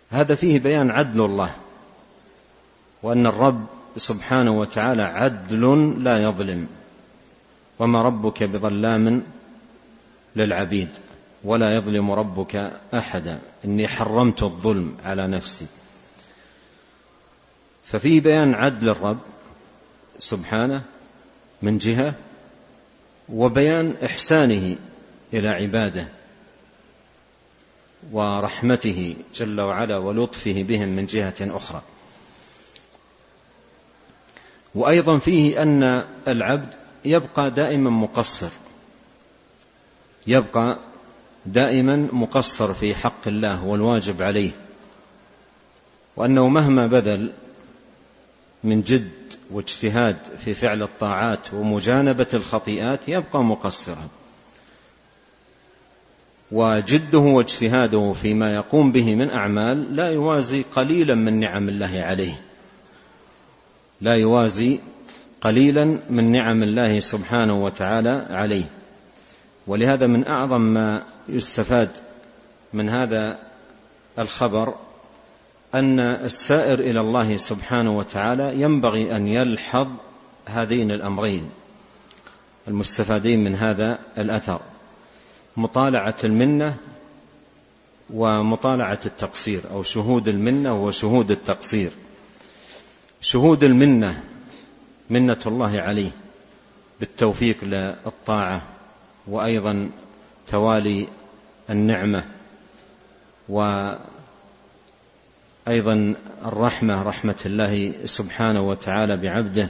هذا 0.10 0.36
فيه 0.36 0.60
بيان 0.60 0.91
عدل 0.91 1.25
الله 1.25 1.51
وأن 3.03 3.25
الرب 3.25 3.65
سبحانه 3.96 4.60
وتعالى 4.60 5.03
عدل 5.03 5.94
لا 6.03 6.17
يظلم 6.17 6.67
وما 7.79 8.01
ربك 8.01 8.44
بظلام 8.44 9.24
للعبيد. 10.36 10.89
ولا 11.44 11.75
يظلم 11.75 12.12
ربك 12.12 12.56
أحدا. 12.94 13.39
إني 13.65 13.88
حرمت 13.88 14.44
الظلم 14.44 14.98
على 15.03 15.27
نفسي. 15.27 15.65
ففي 17.86 18.20
بيان 18.20 18.53
عدل 18.56 18.89
الرب 18.89 19.20
سبحانه 20.20 20.84
من 21.62 21.77
جهة 21.77 22.15
وبيان 23.29 23.96
إحسانه 24.06 24.75
إلى 25.34 25.48
عباده 25.48 26.08
ورحمته 28.12 29.15
جل 29.36 29.62
وعلا 29.62 29.98
ولطفه 29.98 30.63
بهم 30.63 30.89
من 30.96 31.06
جهة 31.06 31.36
أخرى. 31.41 31.82
وأيضا 34.75 35.17
فيه 35.17 35.62
أن 35.62 35.84
العبد 36.27 36.74
يبقى 37.06 37.51
دائما 37.51 37.89
مقصر 37.89 38.51
يبقى 40.27 40.79
دائما 41.48 41.96
مقصر 42.12 42.74
في 42.74 42.96
حق 42.96 43.27
الله 43.27 43.66
والواجب 43.66 44.22
عليه 44.22 44.51
وأنه 46.16 46.48
مهما 46.48 46.88
بذل 46.88 47.32
من 48.63 48.82
جد 48.82 49.12
واجتهاد 49.51 50.18
في 50.38 50.54
فعل 50.54 50.84
الطاعات 50.84 51.54
ومجانبة 51.54 52.27
الخطيئات 52.34 53.00
يبقى 53.08 53.44
مقصرا. 53.44 54.08
وجده 56.51 57.20
واجتهاده 57.20 58.13
فيما 58.13 58.51
يقوم 58.54 58.92
به 58.92 59.16
من 59.16 59.30
أعمال 59.30 59.96
لا 59.96 60.10
يوازي 60.10 60.63
قليلا 60.75 61.16
من 61.16 61.39
نعم 61.39 61.70
الله 61.70 61.92
عليه 62.01 62.42
لا 64.01 64.16
يوازي 64.16 64.80
قليلا 65.42 66.00
من 66.10 66.32
نعم 66.32 66.63
الله 66.63 67.00
سبحانه 67.00 67.63
وتعالى 67.63 68.27
عليه. 68.30 68.70
ولهذا 69.68 70.08
من 70.08 70.28
أعظم 70.28 70.62
ما 70.62 71.04
يستفاد 71.30 71.90
من 72.74 72.90
هذا 72.90 73.40
الخبر 74.20 74.76
أن 75.76 76.00
السائر 76.00 76.80
إلى 76.80 77.00
الله 77.00 77.38
سبحانه 77.38 77.98
وتعالى 77.98 78.62
ينبغي 78.62 79.16
أن 79.16 79.28
يلحظ 79.28 79.88
هذين 80.46 80.92
الأمرين 80.92 81.50
المستفادين 82.68 83.44
من 83.44 83.56
هذا 83.56 84.00
الأثر 84.18 84.62
مطالعة 85.58 86.16
المنة 86.24 86.76
ومطالعة 88.14 89.00
التقصير 89.06 89.62
أو 89.72 89.84
شهود 89.84 90.28
المنة 90.28 90.84
وشهود 90.84 91.32
التقصير. 91.32 91.92
شهود 93.22 93.64
المنة 93.64 94.24
منة 95.10 95.40
الله 95.46 95.82
عليه 95.82 96.12
بالتوفيق 97.00 97.64
للطاعة 97.64 98.77
وأيضا 99.30 99.90
توالي 100.48 101.08
النعمة 101.70 102.24
وأيضا 103.50 104.00
الرحمة 106.46 107.02
رحمة 107.02 107.38
الله 107.46 108.06
سبحانه 108.06 108.62
وتعالى 108.62 109.22
بعبده 109.22 109.70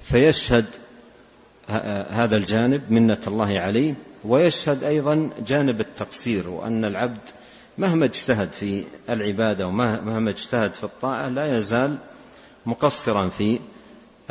فيشهد 0.00 0.66
هذا 2.10 2.36
الجانب 2.36 2.92
منة 2.92 3.18
الله 3.26 3.60
عليه 3.60 3.94
ويشهد 4.24 4.84
أيضا 4.84 5.30
جانب 5.46 5.80
التقصير 5.80 6.48
وأن 6.48 6.84
العبد 6.84 7.20
مهما 7.78 8.04
اجتهد 8.04 8.50
في 8.50 8.84
العبادة 9.10 9.66
ومهما 9.66 10.30
اجتهد 10.30 10.74
في 10.74 10.84
الطاعة 10.84 11.28
لا 11.28 11.56
يزال 11.56 11.98
مقصرا 12.66 13.28
في 13.28 13.60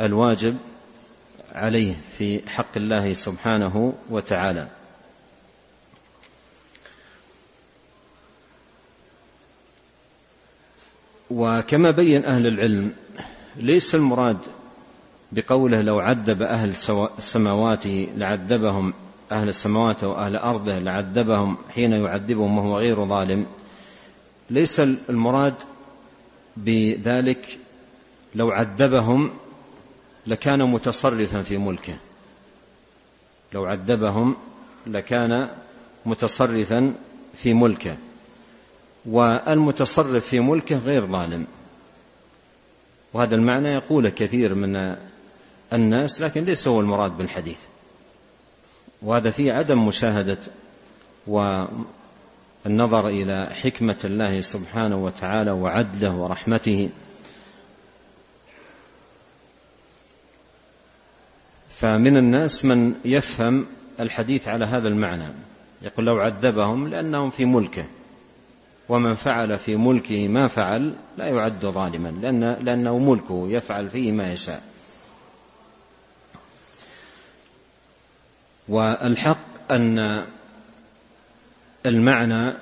الواجب 0.00 0.56
عليه 1.52 1.94
في 2.18 2.48
حق 2.48 2.76
الله 2.76 3.12
سبحانه 3.12 3.94
وتعالى. 4.10 4.68
وكما 11.30 11.90
بين 11.90 12.24
أهل 12.24 12.46
العلم 12.46 12.92
ليس 13.56 13.94
المراد 13.94 14.38
بقوله 15.32 15.78
لو 15.78 15.98
عذب 16.00 16.42
أهل 16.42 16.74
سماواته 17.18 18.08
لعذبهم 18.16 18.94
أهل 19.32 19.48
السماوات 19.48 20.04
وأهل 20.04 20.36
أرضه 20.36 20.72
لعذبهم 20.72 21.56
حين 21.74 21.92
يعذبهم 21.92 22.58
وهو 22.58 22.78
غير 22.78 23.08
ظالم. 23.08 23.46
ليس 24.50 24.80
المراد 24.80 25.54
بذلك 26.56 27.58
لو 28.34 28.50
عذبهم 28.50 29.30
لكان 30.28 30.70
متصرفا 30.70 31.42
في 31.42 31.56
ملكه. 31.56 31.96
لو 33.52 33.64
عذبهم 33.64 34.36
لكان 34.86 35.30
متصرفا 36.06 36.94
في 37.34 37.54
ملكه. 37.54 37.96
والمتصرف 39.06 40.26
في 40.26 40.40
ملكه 40.40 40.78
غير 40.78 41.06
ظالم. 41.06 41.46
وهذا 43.12 43.34
المعنى 43.34 43.68
يقول 43.68 44.10
كثير 44.10 44.54
من 44.54 44.96
الناس 45.72 46.20
لكن 46.20 46.44
ليس 46.44 46.68
هو 46.68 46.80
المراد 46.80 47.16
بالحديث. 47.16 47.58
وهذا 49.02 49.30
فيه 49.30 49.52
عدم 49.52 49.86
مشاهدة 49.86 50.38
والنظر 51.26 53.08
إلى 53.08 53.46
حكمة 53.62 53.98
الله 54.04 54.40
سبحانه 54.40 54.96
وتعالى 54.96 55.52
وعدله 55.52 56.16
ورحمته. 56.16 56.90
فمن 61.78 62.16
الناس 62.16 62.64
من 62.64 62.94
يفهم 63.04 63.66
الحديث 64.00 64.48
على 64.48 64.66
هذا 64.66 64.88
المعنى. 64.88 65.32
يقول 65.82 66.06
لو 66.06 66.18
عذبهم 66.18 66.88
لأنهم 66.88 67.30
في 67.30 67.44
ملكه 67.44 67.86
ومن 68.88 69.14
فعل 69.14 69.58
في 69.58 69.76
ملكه 69.76 70.28
ما 70.28 70.46
فعل 70.46 70.94
لا 71.16 71.26
يعد 71.26 71.66
ظالما 71.66 72.08
لأن 72.08 72.64
لأنه 72.64 72.98
ملكه 72.98 73.48
يفعل 73.48 73.88
فيه 73.88 74.12
ما 74.12 74.32
يشاء. 74.32 74.62
والحق 78.68 79.72
أن 79.72 80.26
المعنى 81.86 82.54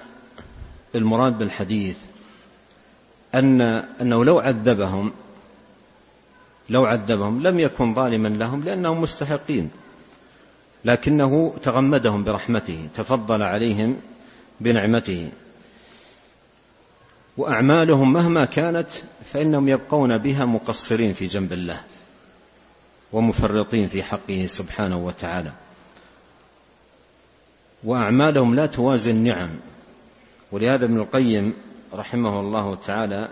المراد 0.94 1.38
بالحديث 1.38 1.98
أن 3.34 3.60
أنه 4.00 4.24
لو 4.24 4.38
عذبهم 4.38 5.12
لو 6.68 6.84
عذبهم 6.84 7.42
لم 7.42 7.58
يكن 7.58 7.94
ظالما 7.94 8.28
لهم 8.28 8.62
لأنهم 8.62 9.00
مستحقين. 9.00 9.70
لكنه 10.84 11.54
تغمدهم 11.62 12.24
برحمته 12.24 12.88
تفضل 12.94 13.42
عليهم 13.42 13.96
بنعمته. 14.60 15.32
وأعمالهم 17.36 18.12
مهما 18.12 18.44
كانت 18.44 18.88
فإنهم 19.24 19.68
يبقون 19.68 20.18
بها 20.18 20.44
مقصرين 20.44 21.12
في 21.12 21.26
جنب 21.26 21.52
الله 21.52 21.80
ومفرطين 23.12 23.88
في 23.88 24.02
حقه 24.02 24.46
سبحانه 24.46 24.96
وتعالى. 24.96 25.52
وأعمالهم 27.84 28.54
لا 28.54 28.66
توازي 28.66 29.10
النعم. 29.10 29.50
ولهذا 30.52 30.84
ابن 30.84 30.98
القيم 30.98 31.54
رحمه 31.94 32.40
الله 32.40 32.74
تعالى 32.74 33.28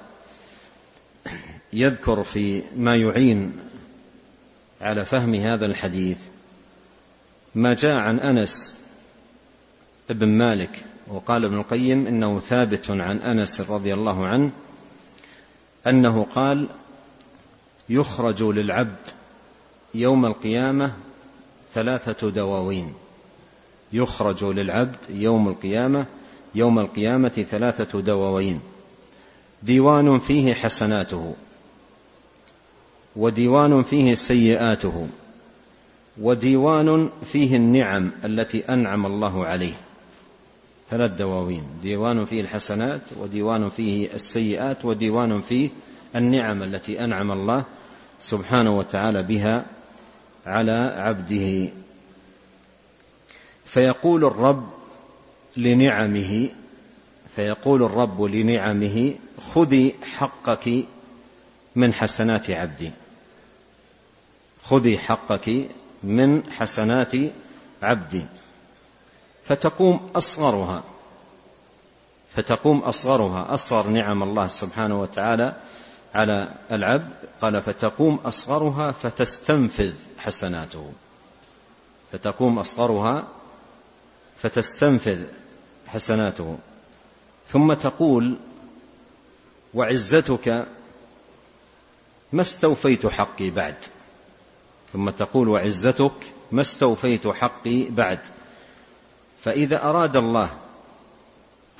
يذكر 1.72 2.22
في 2.22 2.62
ما 2.76 2.96
يعين 2.96 3.52
على 4.80 5.04
فهم 5.04 5.34
هذا 5.34 5.66
الحديث 5.66 6.18
ما 7.54 7.74
جاء 7.74 7.92
عن 7.92 8.18
أنس 8.20 8.78
بن 10.10 10.28
مالك 10.28 10.84
وقال 11.08 11.44
ابن 11.44 11.58
القيم 11.58 12.06
إنه 12.06 12.38
ثابت 12.38 12.90
عن 12.90 13.18
أنس 13.18 13.60
رضي 13.60 13.94
الله 13.94 14.26
عنه 14.26 14.52
أنه 15.86 16.24
قال 16.24 16.68
يخرج 17.88 18.42
للعبد 18.42 19.06
يوم 19.94 20.26
القيامة 20.26 20.92
ثلاثة 21.74 22.30
دواوين 22.30 22.94
يخرج 23.92 24.44
للعبد 24.44 24.96
يوم 25.08 25.48
القيامة 25.48 26.06
يوم 26.54 26.78
القيامة 26.78 27.28
ثلاثة 27.28 28.00
دواوين. 28.00 28.60
ديوان 29.64 30.18
فيه 30.18 30.54
حسناته 30.54 31.34
وديوان 33.16 33.82
فيه 33.82 34.14
سيئاته 34.14 35.08
وديوان 36.20 37.10
فيه 37.24 37.56
النعم 37.56 38.12
التي 38.24 38.58
أنعم 38.58 39.06
الله 39.06 39.46
عليه. 39.46 39.74
ثلاث 40.90 41.10
دواوين 41.10 41.64
ديوان 41.82 42.24
فيه 42.24 42.40
الحسنات 42.40 43.00
وديوان 43.20 43.68
فيه 43.68 44.14
السيئات 44.14 44.84
وديوان 44.84 45.40
فيه 45.40 45.70
النعم 46.16 46.62
التي 46.62 47.04
أنعم 47.04 47.32
الله 47.32 47.64
سبحانه 48.18 48.78
وتعالى 48.78 49.22
بها 49.22 49.66
على 50.46 50.94
عبده. 50.96 51.72
فيقول 53.64 54.24
الرب 54.24 54.68
لنعمه 55.56 56.50
فيقول 57.36 57.82
الرب 57.82 58.22
لنعمه 58.22 59.14
خذي 59.54 59.94
حقك 60.16 60.84
من 61.76 61.94
حسنات 61.94 62.50
عبدي. 62.50 62.90
خذي 64.62 64.98
حقك 64.98 65.70
من 66.02 66.52
حسنات 66.52 67.12
عبدي. 67.82 68.26
فتقوم 69.44 70.10
أصغرها 70.16 70.84
فتقوم 72.34 72.78
أصغرها. 72.78 73.54
أصغر 73.54 73.86
نعم 73.86 74.22
الله 74.22 74.46
سبحانه 74.46 75.00
وتعالى 75.00 75.56
على 76.14 76.54
العبد. 76.70 77.12
قال 77.40 77.62
فتقوم 77.62 78.14
أصغرها 78.14 78.92
فتستنفذ 78.92 79.94
حسناته. 80.18 80.92
فتقوم 82.12 82.58
أصغرها 82.58 83.28
فتستنفذ 84.36 85.24
حسناته. 85.86 86.58
ثم 87.48 87.74
تقول 87.74 88.36
وعزتك 89.74 90.66
ما 92.32 92.42
استوفيت 92.42 93.06
حقي 93.06 93.50
بعد. 93.50 93.76
ثم 94.92 95.10
تقول 95.10 95.48
وعزتك 95.48 96.32
ما 96.52 96.60
استوفيت 96.60 97.28
حقي 97.28 97.84
بعد. 97.90 98.18
فإذا 99.40 99.84
أراد 99.84 100.16
الله 100.16 100.50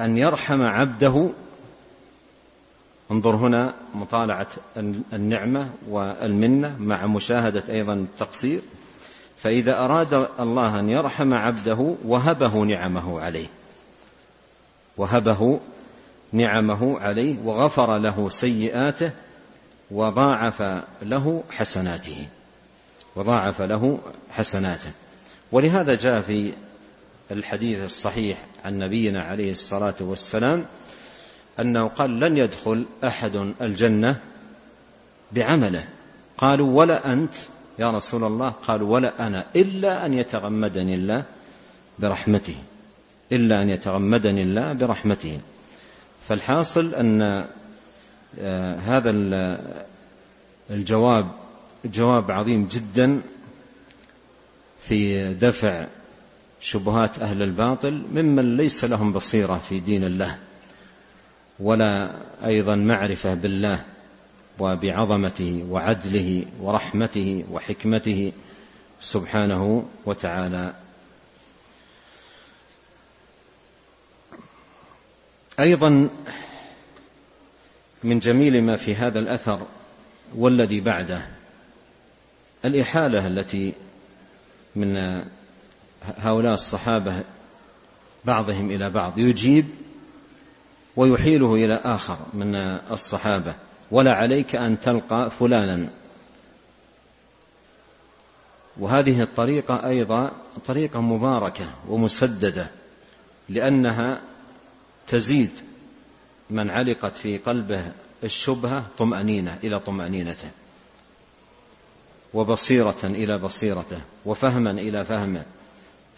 أن 0.00 0.18
يرحم 0.18 0.62
عبده 0.62 1.30
انظر 3.10 3.36
هنا 3.36 3.74
مطالعة 3.94 4.48
النعمة 5.12 5.70
والمنة 5.88 6.76
مع 6.80 7.06
مشاهدة 7.06 7.64
أيضا 7.68 7.94
التقصير. 7.94 8.62
فإذا 9.36 9.84
أراد 9.84 10.14
الله 10.40 10.80
أن 10.80 10.88
يرحم 10.88 11.34
عبده 11.34 11.96
وهبه 12.04 12.54
نعمه 12.64 13.20
عليه. 13.20 13.46
وهبه 14.96 15.60
نعمه 16.32 17.00
عليه 17.00 17.38
وغفر 17.38 17.98
له 17.98 18.28
سيئاته 18.28 19.10
وضاعف 19.90 20.62
له 21.02 21.42
حسناته. 21.50 22.26
وضاعف 23.16 23.62
له 23.62 23.98
حسناته. 24.30 24.90
ولهذا 25.52 25.94
جاء 25.94 26.20
في 26.20 26.52
الحديث 27.30 27.84
الصحيح 27.84 28.38
عن 28.64 28.78
نبينا 28.78 29.24
عليه 29.24 29.50
الصلاة 29.50 29.94
والسلام 30.00 30.66
أنه 31.60 31.88
قال 31.88 32.20
لن 32.20 32.36
يدخل 32.36 32.86
أحد 33.04 33.36
الجنة 33.60 34.20
بعمله 35.32 35.84
قالوا 36.38 36.72
ولا 36.72 37.12
أنت؟ 37.12 37.34
يا 37.78 37.90
رسول 37.90 38.24
الله 38.24 38.48
قالوا 38.48 38.92
ولا 38.92 39.26
أنا 39.26 39.44
إلا 39.56 40.06
أن 40.06 40.14
يتغمدني 40.14 40.94
الله 40.94 41.24
برحمته 41.98 42.56
إلا 43.32 43.62
أن 43.62 43.70
يتغمدني 43.70 44.42
الله 44.42 44.72
برحمته. 44.72 45.40
فالحاصل 46.28 46.94
أن 46.94 47.22
آه، 48.40 48.76
هذا 48.76 49.10
الجواب 50.70 51.30
جواب 51.84 52.30
عظيم 52.30 52.66
جدا 52.66 53.20
في 54.80 55.28
دفع 55.34 55.86
شبهات 56.60 57.18
أهل 57.18 57.42
الباطل 57.42 58.04
ممن 58.12 58.56
ليس 58.56 58.84
لهم 58.84 59.12
بصيرة 59.12 59.58
في 59.58 59.80
دين 59.80 60.04
الله 60.04 60.38
ولا 61.60 62.20
أيضا 62.44 62.74
معرفة 62.74 63.34
بالله 63.34 63.84
وبعظمته 64.58 65.66
وعدله 65.70 66.44
ورحمته 66.60 67.44
وحكمته 67.50 68.32
سبحانه 69.00 69.84
وتعالى. 70.06 70.74
أيضا 75.60 76.08
من 78.04 78.18
جميل 78.18 78.62
ما 78.62 78.76
في 78.76 78.94
هذا 78.94 79.18
الأثر 79.18 79.66
والذي 80.34 80.80
بعده. 80.80 81.26
الإحالة 82.64 83.26
التي 83.26 83.72
من 84.76 85.22
هؤلاء 86.16 86.52
الصحابة 86.52 87.24
بعضهم 88.24 88.70
إلى 88.70 88.90
بعض 88.90 89.18
يجيب 89.18 89.66
ويحيله 90.96 91.54
إلى 91.54 91.80
آخر 91.84 92.18
من 92.34 92.54
الصحابة. 92.90 93.54
ولا 93.90 94.14
عليك 94.14 94.56
أن 94.56 94.80
تلقى 94.80 95.30
فلانا. 95.30 95.88
وهذه 98.76 99.22
الطريقة 99.22 99.86
أيضا 99.86 100.32
طريقة 100.66 101.00
مباركة 101.00 101.70
ومسددة 101.88 102.70
لأنها 103.48 104.20
تزيد 105.06 105.50
من 106.50 106.70
علقت 106.70 107.16
في 107.16 107.38
قلبه 107.38 107.92
الشبهة 108.24 108.86
طمأنينة 108.98 109.58
إلى 109.64 109.80
طمأنينته 109.80 110.50
وبصيرة 112.34 113.04
إلى 113.04 113.38
بصيرته 113.38 114.00
وفهما 114.24 114.70
إلى 114.70 115.04
فهمه 115.04 115.44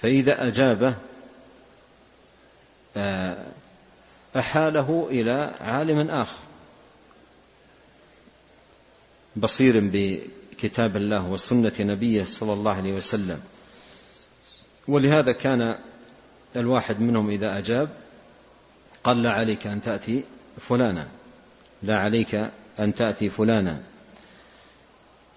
فإذا 0.03 0.47
أجابه 0.49 0.97
آه، 2.97 3.47
أحاله 4.37 5.09
إلى 5.11 5.55
عالم 5.61 6.11
آخر. 6.11 6.39
بصير 9.37 9.91
بكتاب 9.93 10.97
الله 10.97 11.29
وسنة 11.29 11.73
نبيه 11.81 12.25
صلى 12.25 12.53
الله 12.53 12.73
عليه 12.73 12.93
وسلم. 12.93 13.41
ولهذا 14.89 15.33
كان 15.33 15.79
الواحد 16.57 17.01
منهم 17.01 17.31
إذا 17.31 17.59
أجاب 17.59 17.89
قال 19.07 19.23
لا 19.23 19.31
عليك 19.31 19.67
أن 19.67 19.81
تأتي 19.81 20.25
فلانا. 20.59 21.09
لا 21.83 21.99
عليك 21.99 22.35
أن 22.81 22.95
تأتي 22.95 23.29
فلانا. 23.29 23.83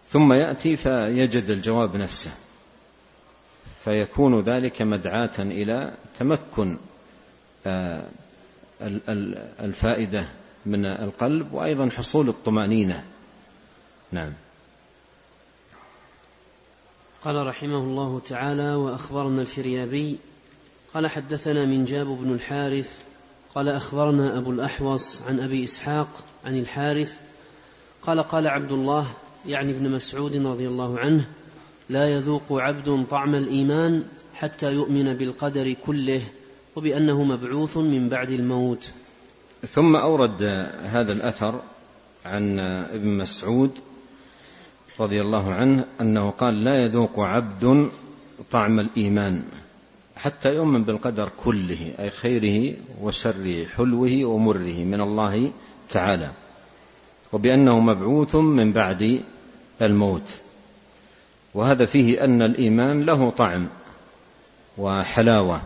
ثم 0.08 0.34
يأتي 0.34 0.76
فيجد 0.76 1.50
الجواب 1.50 1.96
نفسه. 1.96 2.32
فيكون 3.84 4.42
ذلك 4.42 4.82
مدعاة 4.82 5.40
إلى 5.40 5.94
تمكن 6.20 6.78
آه، 7.66 8.08
الفائدة 9.60 10.30
من 10.66 10.86
القلب 10.86 11.54
وأيضا 11.54 11.90
حصول 11.90 12.30
الطمأنينة. 12.30 13.04
نعم. 14.12 14.34
قال 17.24 17.48
رحمه 17.48 17.78
الله 17.78 18.20
تعالى 18.20 18.74
وأخبرنا 18.74 19.42
الفريابي 19.42 20.18
قال 20.94 21.08
حدثنا 21.08 21.66
من 21.66 21.86
جاب 21.86 22.08
بن 22.08 22.34
الحارث 22.34 23.09
قال 23.56 23.70
أخبرنا 23.70 24.38
أبو 24.38 24.52
الأحوص 24.52 25.22
عن 25.22 25.40
أبي 25.40 25.64
إسحاق 25.64 26.08
عن 26.46 26.60
الحارث 26.60 27.22
قال 28.02 28.24
قال 28.24 28.48
عبد 28.48 28.72
الله 28.72 29.14
يعني 29.46 29.78
ابن 29.78 29.92
مسعود 29.92 30.36
رضي 30.36 30.68
الله 30.68 31.00
عنه 31.00 31.26
لا 31.90 32.08
يذوق 32.08 32.44
عبد 32.52 33.06
طعم 33.10 33.36
الإيمان 33.36 34.04
حتى 34.34 34.74
يؤمن 34.74 35.14
بالقدر 35.14 35.74
كله 35.74 36.22
وبأنه 36.76 37.24
مبعوث 37.24 37.78
من 37.78 38.10
بعد 38.10 38.32
الموت. 38.32 38.92
ثم 39.68 39.96
أورد 39.96 40.44
هذا 40.84 41.12
الأثر 41.12 41.62
عن 42.26 42.60
ابن 42.90 43.18
مسعود 43.18 43.72
رضي 45.00 45.22
الله 45.22 45.54
عنه 45.54 45.86
أنه 46.02 46.30
قال 46.30 46.64
لا 46.64 46.76
يذوق 46.76 47.20
عبد 47.20 47.90
طعم 48.52 48.80
الإيمان. 48.80 49.44
حتى 50.22 50.50
يؤمن 50.50 50.84
بالقدر 50.84 51.32
كله 51.44 51.94
أي 52.00 52.10
خيره 52.10 52.76
وشره 53.02 53.66
حلوة 53.66 54.26
ومره 54.26 54.84
من 54.84 55.02
الله 55.02 55.52
تعالى. 55.90 56.32
وبأنه 57.34 57.80
مبعوث 57.80 58.36
من 58.36 58.72
بعد 58.72 59.22
الموت. 59.82 60.42
وهذا 61.54 61.86
فيه 61.86 62.24
أن 62.24 62.42
الإيمان 62.42 63.04
له 63.04 63.30
طعم 63.30 63.68
وحلاوة 64.78 65.62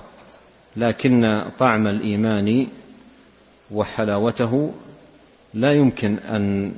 لكن 0.77 1.45
طعم 1.59 1.87
الإيمان 1.87 2.67
وحلاوته 3.71 4.73
لا 5.53 5.71
يمكن 5.71 6.17
أن 6.17 6.73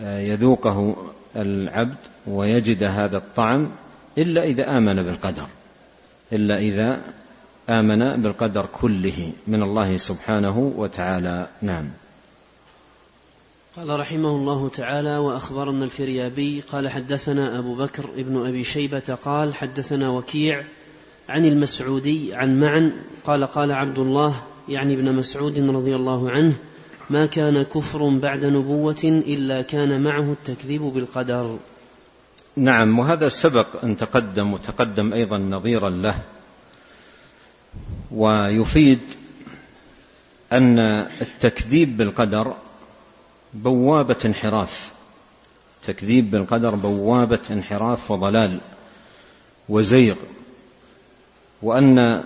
يذوقه 0.00 0.96
العبد 1.36 1.96
ويجد 2.26 2.82
هذا 2.84 3.16
الطعم 3.16 3.70
إلا 4.18 4.42
إذا 4.42 4.76
آمن 4.76 5.02
بالقدر. 5.02 5.46
إلا 6.32 6.58
إذا 6.58 7.04
آمن 7.70 8.22
بالقدر 8.22 8.66
كله 8.66 9.32
من 9.46 9.62
الله 9.62 9.96
سبحانه 9.96 10.58
وتعالى. 10.76 11.48
نعم. 11.62 11.90
قال 13.76 14.00
رحمه 14.00 14.30
الله 14.30 14.68
تعالى 14.68 15.18
وأخبرنا 15.18 15.84
الفريابي 15.84 16.60
قال 16.60 16.88
حدثنا 16.88 17.58
أبو 17.58 17.74
بكر 17.74 18.04
ابن 18.16 18.46
أبي 18.46 18.64
شيبة 18.64 19.18
قال 19.24 19.54
حدثنا 19.54 20.10
وكيع 20.10 20.64
عن 21.28 21.44
المسعودي 21.44 22.34
عن 22.34 22.60
معن 22.60 22.92
قال 23.24 23.46
قال 23.46 23.72
عبد 23.72 23.98
الله 23.98 24.42
يعني 24.68 24.94
ابن 24.94 25.14
مسعود 25.14 25.58
رضي 25.58 25.94
الله 25.94 26.30
عنه 26.30 26.54
ما 27.10 27.26
كان 27.26 27.62
كفر 27.62 28.18
بعد 28.18 28.44
نبوة 28.44 29.04
إلا 29.04 29.62
كان 29.62 30.02
معه 30.02 30.32
التكذيب 30.32 30.82
بالقدر. 30.82 31.58
نعم 32.56 32.98
وهذا 32.98 33.28
سبق 33.28 33.84
أن 33.84 33.96
تقدم 33.96 34.52
وتقدم 34.52 35.12
أيضا 35.12 35.38
نظيرا 35.38 35.90
له 35.90 36.18
ويفيد 38.10 39.00
أن 40.52 40.78
التكذيب 41.20 41.96
بالقدر 41.96 42.54
بوابة 43.54 44.16
انحراف. 44.24 44.92
تكذيب 45.86 46.30
بالقدر 46.30 46.74
بوابة 46.74 47.40
انحراف 47.50 48.10
وضلال 48.10 48.60
وزيغ. 49.68 50.16
وأن 51.62 52.24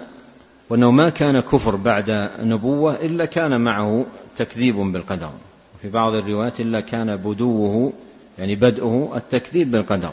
وأنه 0.71 0.91
ما 0.91 1.11
كان 1.11 1.41
كفر 1.41 1.77
بعد 1.77 2.11
نبوة 2.41 2.95
إلا 2.95 3.25
كان 3.25 3.61
معه 3.61 4.07
تكذيب 4.39 4.77
بالقدر. 4.77 5.31
وفي 5.75 5.89
بعض 5.89 6.15
الروايات 6.15 6.61
إلا 6.61 6.81
كان 6.81 7.17
بدوه 7.17 7.93
يعني 8.39 8.55
بدءه 8.55 9.17
التكذيب 9.17 9.71
بالقدر. 9.71 10.13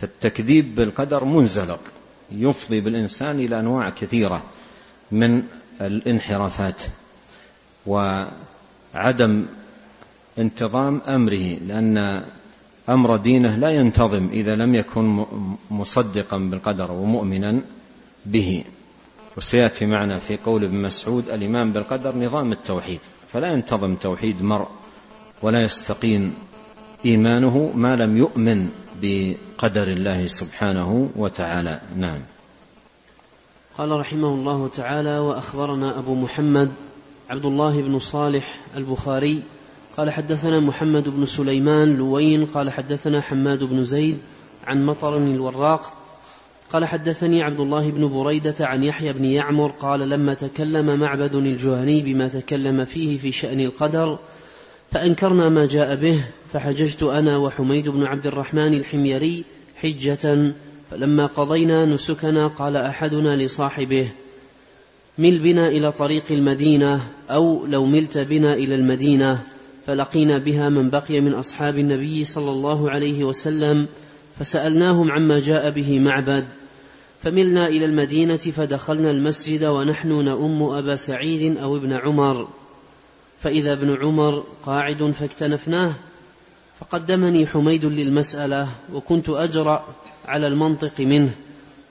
فالتكذيب 0.00 0.74
بالقدر 0.74 1.24
منزلق 1.24 1.80
يفضي 2.32 2.80
بالإنسان 2.80 3.40
إلى 3.40 3.60
أنواع 3.60 3.90
كثيرة 3.90 4.42
من 5.12 5.42
الانحرافات 5.80 6.82
وعدم 7.86 9.46
انتظام 10.38 11.00
أمره 11.00 11.58
لأن 11.66 12.24
أمر 12.88 13.16
دينه 13.16 13.56
لا 13.56 13.70
ينتظم 13.70 14.28
إذا 14.28 14.56
لم 14.56 14.74
يكن 14.74 15.26
مصدقا 15.70 16.38
بالقدر 16.38 16.92
ومؤمنا 16.92 17.62
به. 18.26 18.64
وسيأتي 19.36 19.86
معنا 19.86 20.18
في 20.18 20.36
قول 20.36 20.64
ابن 20.64 20.82
مسعود 20.82 21.28
الإيمان 21.28 21.72
بالقدر 21.72 22.16
نظام 22.16 22.52
التوحيد 22.52 23.00
فلا 23.32 23.48
ينتظم 23.48 23.94
توحيد 23.94 24.42
مرء 24.42 24.68
ولا 25.42 25.62
يستقيم 25.62 26.34
إيمانه 27.04 27.72
ما 27.74 27.96
لم 27.96 28.16
يؤمن 28.16 28.68
بقدر 29.02 29.88
الله 29.88 30.26
سبحانه 30.26 31.10
وتعالى. 31.16 31.80
نعم. 31.96 32.22
قال 33.78 34.00
رحمه 34.00 34.28
الله 34.28 34.68
تعالى 34.68 35.18
وأخبرنا 35.18 35.98
أبو 35.98 36.14
محمد 36.14 36.70
عبد 37.30 37.44
الله 37.46 37.82
بن 37.82 37.98
صالح 37.98 38.60
البخاري 38.76 39.42
قال 39.96 40.10
حدثنا 40.10 40.60
محمد 40.60 41.08
بن 41.08 41.26
سليمان 41.26 41.94
لوين 41.94 42.44
قال 42.44 42.70
حدثنا 42.70 43.20
حماد 43.20 43.64
بن 43.64 43.84
زيد 43.84 44.18
عن 44.66 44.84
مطر 44.86 45.16
الوراق 45.16 45.92
قال 46.72 46.84
حدثني 46.84 47.42
عبد 47.42 47.60
الله 47.60 47.90
بن 47.90 48.08
بريدة 48.08 48.54
عن 48.60 48.82
يحيى 48.82 49.12
بن 49.12 49.24
يعمر 49.24 49.70
قال 49.70 50.08
لما 50.08 50.34
تكلم 50.34 51.00
معبد 51.00 51.34
الجهني 51.34 52.02
بما 52.02 52.28
تكلم 52.28 52.84
فيه 52.84 53.18
في 53.18 53.32
شأن 53.32 53.60
القدر 53.60 54.18
فأنكرنا 54.90 55.48
ما 55.48 55.66
جاء 55.66 55.96
به 55.96 56.24
فحججت 56.52 57.02
أنا 57.02 57.36
وحميد 57.36 57.88
بن 57.88 58.04
عبد 58.04 58.26
الرحمن 58.26 58.74
الحميري 58.74 59.44
حجة 59.76 60.52
فلما 60.90 61.26
قضينا 61.26 61.84
نسكنا 61.84 62.46
قال 62.46 62.76
أحدنا 62.76 63.36
لصاحبه 63.36 64.12
مل 65.18 65.42
بنا 65.42 65.68
إلى 65.68 65.92
طريق 65.92 66.24
المدينة 66.30 67.00
أو 67.30 67.66
لو 67.66 67.86
ملت 67.86 68.18
بنا 68.18 68.54
إلى 68.54 68.74
المدينة 68.74 69.42
فلقينا 69.86 70.44
بها 70.44 70.68
من 70.68 70.90
بقي 70.90 71.20
من 71.20 71.32
أصحاب 71.32 71.78
النبي 71.78 72.24
صلى 72.24 72.50
الله 72.50 72.90
عليه 72.90 73.24
وسلم 73.24 73.86
فسألناهم 74.38 75.10
عما 75.10 75.40
جاء 75.40 75.70
به 75.70 75.98
معبد 75.98 76.44
فملنا 77.20 77.68
إلى 77.68 77.84
المدينة 77.84 78.36
فدخلنا 78.36 79.10
المسجد 79.10 79.64
ونحن 79.64 80.08
نؤم 80.08 80.62
أبا 80.62 80.94
سعيد 80.94 81.56
أو 81.56 81.76
ابن 81.76 81.92
عمر. 81.92 82.48
فإذا 83.40 83.72
ابن 83.72 83.96
عمر 84.02 84.44
قاعد 84.66 85.10
فاكتنفناه 85.10 85.92
فقدمني 86.80 87.46
حميد 87.46 87.84
للمسألة 87.84 88.68
وكنت 88.92 89.28
أجرأ 89.28 89.84
على 90.28 90.46
المنطق 90.46 91.00
منه. 91.00 91.34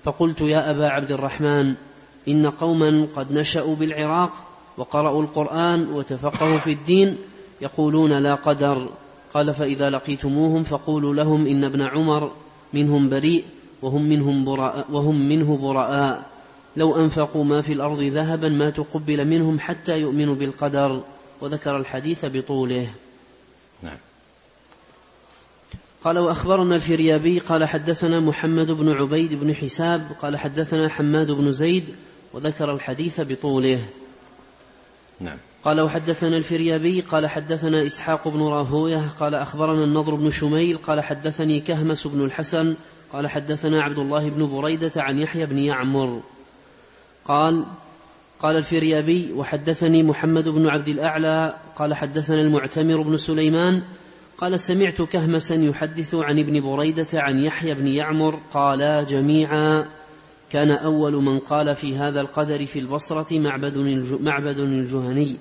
فقلت 0.04 0.42
يا 0.42 0.72
أبا 0.72 0.88
عبد 0.88 1.12
الرحمن 1.12 1.76
إن 2.28 2.50
قوما 2.50 3.08
قد 3.16 3.34
نشأوا 3.34 3.76
بالعراق 3.76 4.32
وقرأوا 4.78 5.22
القرآن 5.22 5.88
وتفقهوا 5.88 6.58
في 6.58 6.72
الدين 6.74 7.18
يقولون 7.62 8.14
لا 8.14 8.36
قدر. 8.36 8.90
قال 9.34 9.54
فإذا 9.54 9.90
لقيتموهم 9.90 10.64
فقولوا 10.64 11.14
لهم 11.14 11.48
إن 11.48 11.64
ابن 11.64 11.82
عمر 11.82 12.32
منهم 12.74 13.10
بريء 13.10 13.44
وهم 13.82 14.10
منهم 14.10 14.46
براء 14.46 14.86
وهم 14.92 15.30
منه 15.30 15.58
براء. 15.58 16.26
لو 16.78 16.96
أنفقوا 16.96 17.44
ما 17.44 17.62
في 17.62 17.74
الأرض 17.74 18.02
ذهبا 18.02 18.50
ما 18.50 18.70
تقبل 18.70 19.28
منهم 19.28 19.60
حتى 19.60 19.98
يؤمنوا 19.98 20.36
بالقدر. 20.36 21.04
وذكر 21.41 21.78
الحديث 21.78 22.25
بطوله. 22.25 22.89
نعم. 23.84 23.97
قال 26.04 26.19
وأخبرنا 26.19 26.75
الفريابي 26.75 27.39
قال 27.39 27.65
حدثنا 27.65 28.19
محمد 28.19 28.71
بن 28.71 28.89
عبيد 28.91 29.34
بن 29.34 29.56
حساب 29.56 30.12
قال 30.21 30.38
حدثنا 30.38 30.89
حماد 30.89 31.32
بن 31.32 31.52
زيد 31.52 31.95
وذكر 32.34 32.71
الحديث 32.71 33.21
بطوله. 33.21 33.86
نعم. 35.19 35.38
قال 35.63 35.82
وحدثنا 35.82 36.38
الفريابي 36.38 37.02
قال 37.02 37.28
حدثنا 37.28 37.86
إسحاق 37.86 38.28
بن 38.28 38.41
راهوية 38.41 39.08
قال 39.19 39.36
أخبرنا 39.36 39.84
النضر 39.84 40.15
بن 40.15 40.30
شميل 40.30 40.78
قال 40.78 41.04
حدثني 41.04 41.60
كهمس 41.60 42.08
بن 42.08 42.25
الحسن 42.25 42.75
قال 43.13 43.28
حدثنا 43.28 43.82
عبد 43.82 43.97
الله 43.97 44.30
بن 44.30 44.47
بريدة 44.47 44.91
عن 44.97 45.17
يحيى 45.17 45.45
بن 45.45 45.58
يعمر 45.58 46.21
قال 47.25 47.65
قال 48.39 48.56
الفريابي 48.56 49.34
وحدثني 49.34 50.04
محمد 50.04 50.49
بن 50.49 50.67
عبد 50.67 50.88
الأعلى 50.88 51.56
قال 51.75 51.93
حدثنا 51.93 52.41
المعتمر 52.41 53.02
بن 53.02 53.17
سليمان 53.17 53.82
قال 54.38 54.60
سمعت 54.60 55.02
كهمسا 55.02 55.56
يحدث 55.56 56.15
عن 56.15 56.39
ابن 56.39 56.62
بريدة 56.62 57.08
عن 57.13 57.39
يحيى 57.39 57.73
بن 57.73 57.88
يعمر 57.88 58.39
قالا 58.54 59.04
جميعا 59.04 59.86
كان 60.49 60.71
أول 60.71 61.13
من 61.13 61.39
قال 61.39 61.75
في 61.75 61.97
هذا 61.97 62.21
القدر 62.21 62.65
في 62.65 62.80
البصرة 62.80 63.39
معبد 63.39 64.60
الجهني. 64.60 65.38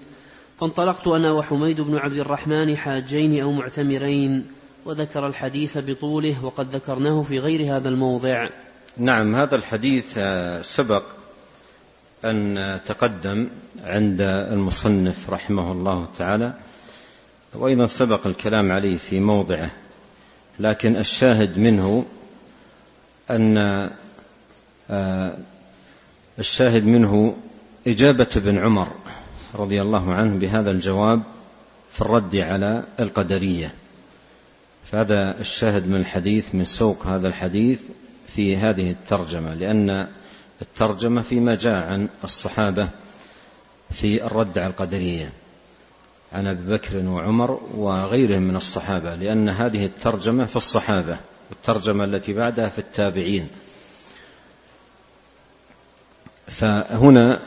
فانطلقت 0.61 1.07
أنا 1.07 1.33
وحميد 1.33 1.81
بن 1.81 1.97
عبد 1.97 2.17
الرحمن 2.17 2.77
حاجين 2.77 3.43
أو 3.43 3.53
معتمرين 3.53 4.47
وذكر 4.85 5.27
الحديث 5.27 5.79
بطوله 5.79 6.45
وقد 6.45 6.75
ذكرناه 6.75 7.23
في 7.23 7.39
غير 7.39 7.77
هذا 7.77 7.89
الموضع. 7.89 8.49
نعم 8.97 9.35
هذا 9.35 9.57
الحديث 9.57 10.15
آه، 10.19 10.63
سبق 10.63 11.18
أن 12.25 12.81
تقدم 12.87 13.49
عند 13.85 14.21
المصنف 14.21 15.31
رحمه 15.31 15.73
الله 15.73 16.09
تعالى 16.19 16.55
وأيضا 17.55 17.87
سبق 17.87 18.27
الكلام 18.27 18.73
عليه 18.73 18.97
في 18.97 19.21
موضعه 19.21 19.71
لكن 20.59 20.97
الشاهد 20.97 21.59
منه 21.59 22.07
أن 23.31 23.59
آه، 24.91 25.37
الشاهد 26.39 26.85
منه 26.85 27.37
إجابة 27.87 28.29
ابن 28.37 28.59
عمر 28.59 28.89
رضي 29.55 29.83
الله 29.83 30.15
عنه 30.15 30.39
بهذا 30.39 30.71
الجواب 30.71 31.23
في 31.91 32.01
الرد 32.01 32.37
على 32.37 32.85
القدرية. 33.01 33.75
فهذا 34.85 35.41
الشاهد 35.41 35.89
من 35.89 35.97
الحديث 35.97 36.55
من 36.55 36.65
سوق 36.65 37.07
هذا 37.07 37.29
الحديث 37.29 37.81
في 38.27 38.57
هذه 38.57 38.91
الترجمة 38.91 39.55
لأن 39.55 40.09
الترجمة 40.63 41.23
فيما 41.23 41.55
جاء 41.55 41.75
عن 41.75 42.09
الصحابة 42.25 42.91
في 43.91 44.25
الرد 44.25 44.59
على 44.59 44.71
القدرية 44.71 45.33
عن 46.33 46.47
أبي 46.47 46.73
بكر 46.73 47.07
وعمر 47.07 47.61
وغيرهم 47.75 48.43
من 48.43 48.57
الصحابة 48.57 49.15
لأن 49.15 49.49
هذه 49.49 49.85
الترجمة 49.85 50.45
في 50.45 50.57
الصحابة 50.57 51.19
والترجمة 51.51 52.05
التي 52.05 52.33
بعدها 52.33 52.69
في 52.69 52.79
التابعين. 52.79 53.49
فهنا 56.47 57.41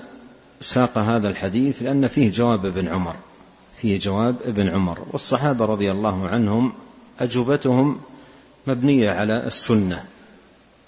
ساق 0.62 1.00
هذا 1.00 1.28
الحديث 1.28 1.82
لأن 1.82 2.08
فيه 2.08 2.32
جواب 2.32 2.66
ابن 2.66 2.88
عمر 2.88 3.16
فيه 3.82 4.00
جواب 4.00 4.36
ابن 4.46 4.70
عمر 4.70 5.06
والصحابة 5.12 5.66
رضي 5.66 5.92
الله 5.92 6.28
عنهم 6.28 6.74
أجوبتهم 7.20 8.02
مبنية 8.68 9.10
على 9.10 9.46
السنة 9.46 10.06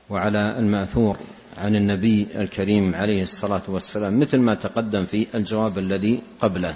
وعلى 0.09 0.57
المأثور. 0.59 1.17
عن 1.57 1.75
النبي 1.75 2.27
الكريم 2.35 2.95
عليه 2.95 3.21
الصلاة 3.21 3.61
والسلام 3.67 4.19
مثل 4.19 4.37
ما 4.37 4.55
تقدم 4.55 5.05
في 5.05 5.27
الجواب 5.35 5.77
الذي 5.77 6.21
قبله. 6.41 6.75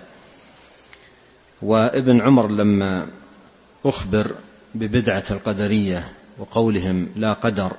وابن 1.62 2.22
عمر 2.22 2.52
لما 2.52 3.08
أخبر 3.86 4.36
ببدعة 4.76 5.24
القدرية 5.32 6.10
وقولهم 6.38 7.10
لا 7.16 7.34
قدر 7.34 7.74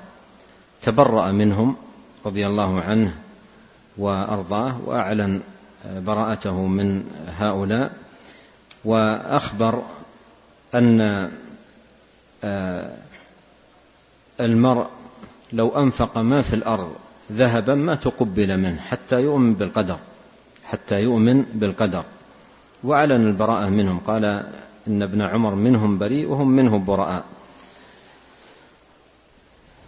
تبرأ 0.83 1.33
منهم 1.33 1.77
رضي 2.27 2.47
الله 2.47 2.81
عنه 2.81 3.15
وأرضاه 3.99 4.81
وأعلن 4.87 5.43
براءته 5.85 6.67
من 6.67 7.05
هؤلاء 7.27 7.93
وأخبر 8.85 9.83
أن 10.75 11.01
آه، 12.45 12.97
المرء 14.41 14.89
لو 15.53 15.69
أنفق 15.69 16.19
ما 16.19 16.43
في 16.43 16.55
الأرض 16.55 16.93
ذهبا 17.33 17.75
ما 17.75 17.95
تقبل 17.95 18.57
منه 18.57 18.81
حتى 18.81 19.17
يؤمن 19.17 19.55
بالقدر 19.55 19.99
حتى 20.69 21.01
يؤمن 21.01 21.43
بالقدر. 21.43 22.05
وأعلن 22.85 23.27
البراءة 23.27 23.69
منهم 23.69 23.99
قال 23.99 24.25
إن 24.89 25.03
ابن 25.03 25.23
عمر 25.23 25.55
منهم 25.55 25.99
بريء 25.99 26.29
وهم 26.29 26.49
منه 26.49 26.79
براء. 26.79 27.25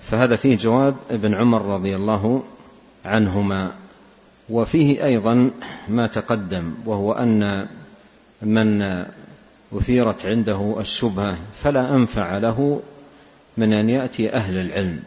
فهذا 0.00 0.36
فيه 0.36 0.56
جواب 0.56 0.96
ابن 1.10 1.34
عمر 1.34 1.62
رضي 1.62 1.96
الله 1.96 2.42
عنهما. 3.04 3.72
وفيه 4.50 5.04
أيضا 5.04 5.50
ما 5.88 6.06
تقدم 6.06 6.74
وهو 6.86 7.12
أن 7.12 7.68
من 8.42 8.82
أثيرت 9.72 10.26
عنده 10.26 10.80
الشبهة 10.80 11.38
فلا 11.62 11.94
أنفع 11.94 12.38
له 12.38 12.82
من 13.56 13.72
أن 13.72 13.90
يأتي 13.90 14.32
أهل 14.32 14.58
العلم. 14.58 15.02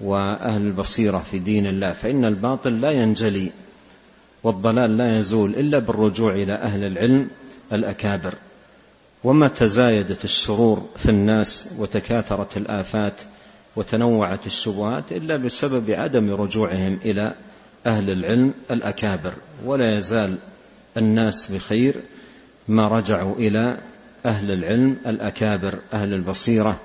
وأهل 0.00 0.66
البصيرة 0.66 1.18
في 1.18 1.38
دين 1.38 1.66
الله 1.66 1.92
فإن 1.92 2.24
الباطل 2.24 2.80
لا 2.80 2.90
ينجلي 2.90 3.52
والضلال 4.42 4.96
لا 4.96 5.18
يزول 5.18 5.50
إلا 5.50 5.78
بالرجوع 5.78 6.34
إلى 6.34 6.54
أهل 6.54 6.84
العلم 6.84 7.28
الأكابر. 7.72 8.34
وما 9.24 9.48
تزايدت 9.48 10.24
الشرور 10.24 10.88
في 10.96 11.10
الناس 11.10 11.68
وتكاثرت 11.78 12.56
الآفات 12.56 13.20
وتنوعت 13.76 14.46
الشبهات 14.46 15.12
إلا 15.12 15.36
بسبب 15.36 15.90
عدم 15.90 16.30
رجوعهم 16.30 16.98
إلى 17.04 17.34
أهل 17.86 18.10
العلم 18.10 18.54
الأكابر. 18.70 19.32
ولا 19.64 19.94
يزال 19.96 20.38
الناس 20.96 21.52
بخير 21.52 21.94
ما 22.68 22.88
رجعوا 22.88 23.36
إلى 23.36 23.78
أهل 24.26 24.50
العلم 24.50 24.96
الأكابر 25.06 25.78
أهل 25.92 26.14
البصيرة. 26.14 26.80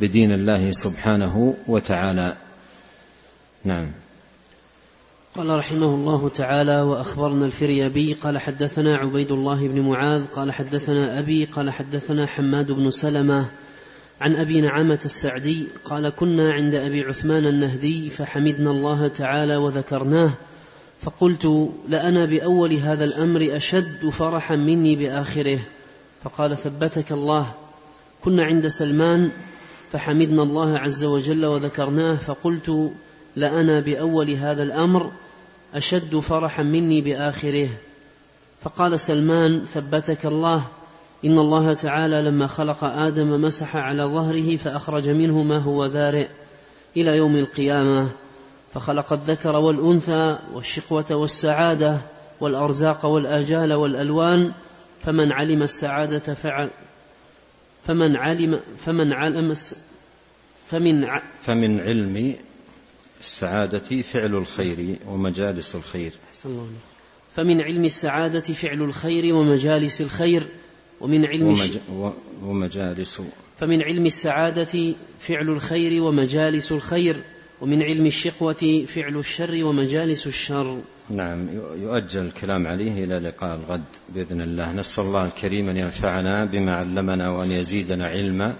بدين 0.00 0.32
الله 0.32 0.70
سبحانه 0.70 1.54
وتعالى. 1.68 2.36
نعم. 3.64 3.92
قال 5.36 5.50
رحمه 5.50 5.94
الله 5.94 6.28
تعالى 6.28 6.80
وأخبرنا 6.82 7.46
الفريابي 7.46 8.12
قال 8.12 8.38
حدثنا 8.38 8.96
عبيد 8.96 9.32
الله 9.32 9.68
بن 9.68 9.80
معاذ 9.80 10.26
قال 10.26 10.52
حدثنا 10.52 11.18
أبي 11.18 11.44
قال 11.44 11.70
حدثنا 11.70 12.26
حماد 12.26 12.72
بن 12.72 12.90
سلمة 12.90 13.50
عن 14.20 14.36
أبي 14.36 14.60
نعمة 14.60 15.00
السعدي 15.04 15.66
قال 15.84 16.08
كنا 16.08 16.52
عند 16.52 16.74
أبي 16.74 17.00
عثمان 17.00 17.46
النهدي 17.46 18.10
فحمدنا 18.10 18.70
الله 18.70 19.08
تعالى 19.08 19.56
وذكرناه 19.56 20.30
فقلت 21.00 21.72
لأنا 21.88 22.26
بأول 22.26 22.72
هذا 22.72 23.04
الأمر 23.04 23.56
أشد 23.56 24.08
فرحا 24.08 24.56
مني 24.56 24.96
بآخره 24.96 25.58
فقال 26.22 26.56
ثبتك 26.56 27.12
الله. 27.12 27.54
كنا 28.22 28.44
عند 28.44 28.68
سلمان 28.68 29.30
فحمدنا 29.94 30.42
الله 30.42 30.78
عز 30.78 31.04
وجل 31.04 31.46
وذكرناه 31.46 32.14
فقلت 32.14 32.92
لأنا 33.36 33.80
بأول 33.80 34.30
هذا 34.30 34.62
الأمر 34.62 35.12
أشد 35.74 36.18
فرحا 36.18 36.62
مني 36.62 37.00
بآخره. 37.00 37.68
فقال 38.60 39.00
سلمان 39.00 39.64
ثبتك 39.64 40.26
الله 40.26 40.64
إن 41.24 41.38
الله 41.38 41.72
تعالى 41.72 42.30
لما 42.30 42.46
خلق 42.46 42.84
آدم 42.84 43.40
مسح 43.40 43.76
على 43.76 44.04
ظهره 44.04 44.56
فأخرج 44.56 45.08
منه 45.08 45.42
ما 45.42 45.58
هو 45.58 45.86
ذارئ 45.86 46.26
إلى 46.96 47.16
يوم 47.16 47.36
القيامة. 47.36 48.08
فخلق 48.72 49.12
الذكر 49.12 49.56
والأنثى 49.56 50.38
والشقوة 50.54 51.06
والسعادة 51.10 51.98
والأرزاق 52.40 53.06
والآجال 53.06 53.74
والألوان 53.74 54.52
فمن 55.02 55.32
علم 55.32 55.62
السعادة 55.62 56.34
فعل 56.34 56.70
فمن 57.86 58.16
علم 58.16 58.60
فمن 58.76 59.12
علم 59.12 59.54
فمن 60.70 61.04
فمن 61.42 61.80
علم 61.80 62.34
السعادة 63.20 64.02
فعل 64.02 64.34
الخير 64.34 64.96
ومجالس 65.06 65.74
الخير. 65.74 66.12
فمن 67.36 67.60
علم 67.60 67.84
السعادة 67.84 68.40
فعل 68.40 68.82
الخير 68.82 69.34
ومجالس 69.34 70.00
الخير 70.00 70.42
ومن 71.00 71.24
علم 71.24 71.46
ومج... 71.46 71.78
ومجالس 72.42 73.22
فمن 73.58 73.82
علم 73.82 74.06
السعادة 74.06 74.94
فعل 75.20 75.48
الخير 75.48 76.02
ومجالس 76.02 76.72
الخير. 76.72 77.16
ومن 77.60 77.82
علم 77.82 78.06
الشقوة 78.06 78.84
فعل 78.86 79.16
الشر 79.16 79.64
ومجالس 79.64 80.26
الشر. 80.26 80.78
نعم 81.10 81.48
يؤجل 81.82 82.24
الكلام 82.24 82.66
عليه 82.66 83.04
إلى 83.04 83.18
لقاء 83.18 83.56
الغد 83.56 83.84
بإذن 84.14 84.40
الله. 84.40 84.72
نسأل 84.72 85.04
الله 85.04 85.24
الكريم 85.24 85.68
أن 85.68 85.76
ينفعنا 85.76 86.44
بما 86.44 86.74
علمنا 86.74 87.30
وأن 87.30 87.50
يزيدنا 87.50 88.06
علما 88.06 88.54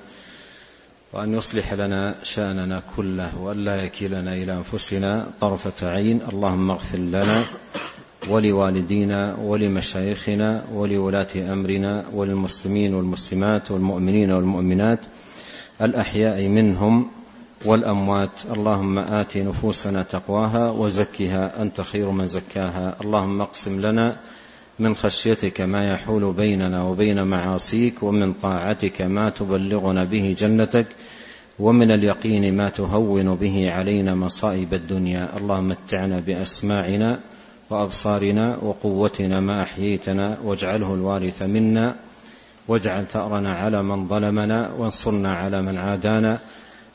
وأن 1.12 1.34
يصلح 1.34 1.72
لنا 1.72 2.14
شأننا 2.22 2.82
كله 2.96 3.42
وألا 3.42 3.84
يكلنا 3.84 4.34
إلى 4.34 4.52
أنفسنا 4.56 5.26
طرفة 5.40 5.88
عين. 5.88 6.20
اللهم 6.32 6.70
اغفر 6.70 6.98
لنا 6.98 7.44
ولوالدينا 8.30 9.36
ولمشايخنا 9.36 10.64
ولولاة 10.72 11.52
أمرنا 11.52 12.04
وللمسلمين 12.12 12.94
والمسلمات 12.94 13.70
والمؤمنين 13.70 14.32
والمؤمنات 14.32 15.00
الأحياء 15.82 16.48
منهم 16.48 17.10
والأموات. 17.64 18.30
اللهم 18.50 18.98
آت 18.98 19.36
نفوسنا 19.36 20.02
تقواها 20.02 20.70
وزكها. 20.70 21.62
أنت 21.62 21.80
خير 21.80 22.10
من 22.10 22.26
زكاها. 22.26 22.96
اللهم 23.00 23.40
اقسم 23.40 23.80
لنا 23.80 24.16
من 24.78 24.94
خشيتك 24.94 25.60
ما 25.60 25.92
يحول 25.92 26.32
بيننا 26.32 26.82
وبين 26.84 27.22
معاصيك 27.22 28.02
ومن 28.02 28.32
طاعتك 28.32 29.02
ما 29.02 29.30
تبلغنا 29.30 30.04
به 30.04 30.34
جنتك 30.38 30.86
ومن 31.58 31.90
اليقين 31.90 32.56
ما 32.56 32.68
تهون 32.68 33.34
به 33.34 33.70
علينا 33.70 34.14
مصائب 34.14 34.74
الدنيا. 34.74 35.36
اللهم 35.36 35.68
متعنا 35.68 36.20
بأسماعنا 36.20 37.20
وأبصارنا 37.70 38.56
وقوتنا 38.56 39.40
ما 39.40 39.62
أحييتنا 39.62 40.38
واجعله 40.44 40.94
الوارث 40.94 41.42
منا 41.42 41.94
واجعل 42.68 43.06
ثأرنا 43.06 43.54
على 43.54 43.82
من 43.82 44.08
ظلمنا 44.08 44.72
وانصرنا 44.72 45.32
على 45.32 45.62
من 45.62 45.78
عادانا. 45.78 46.38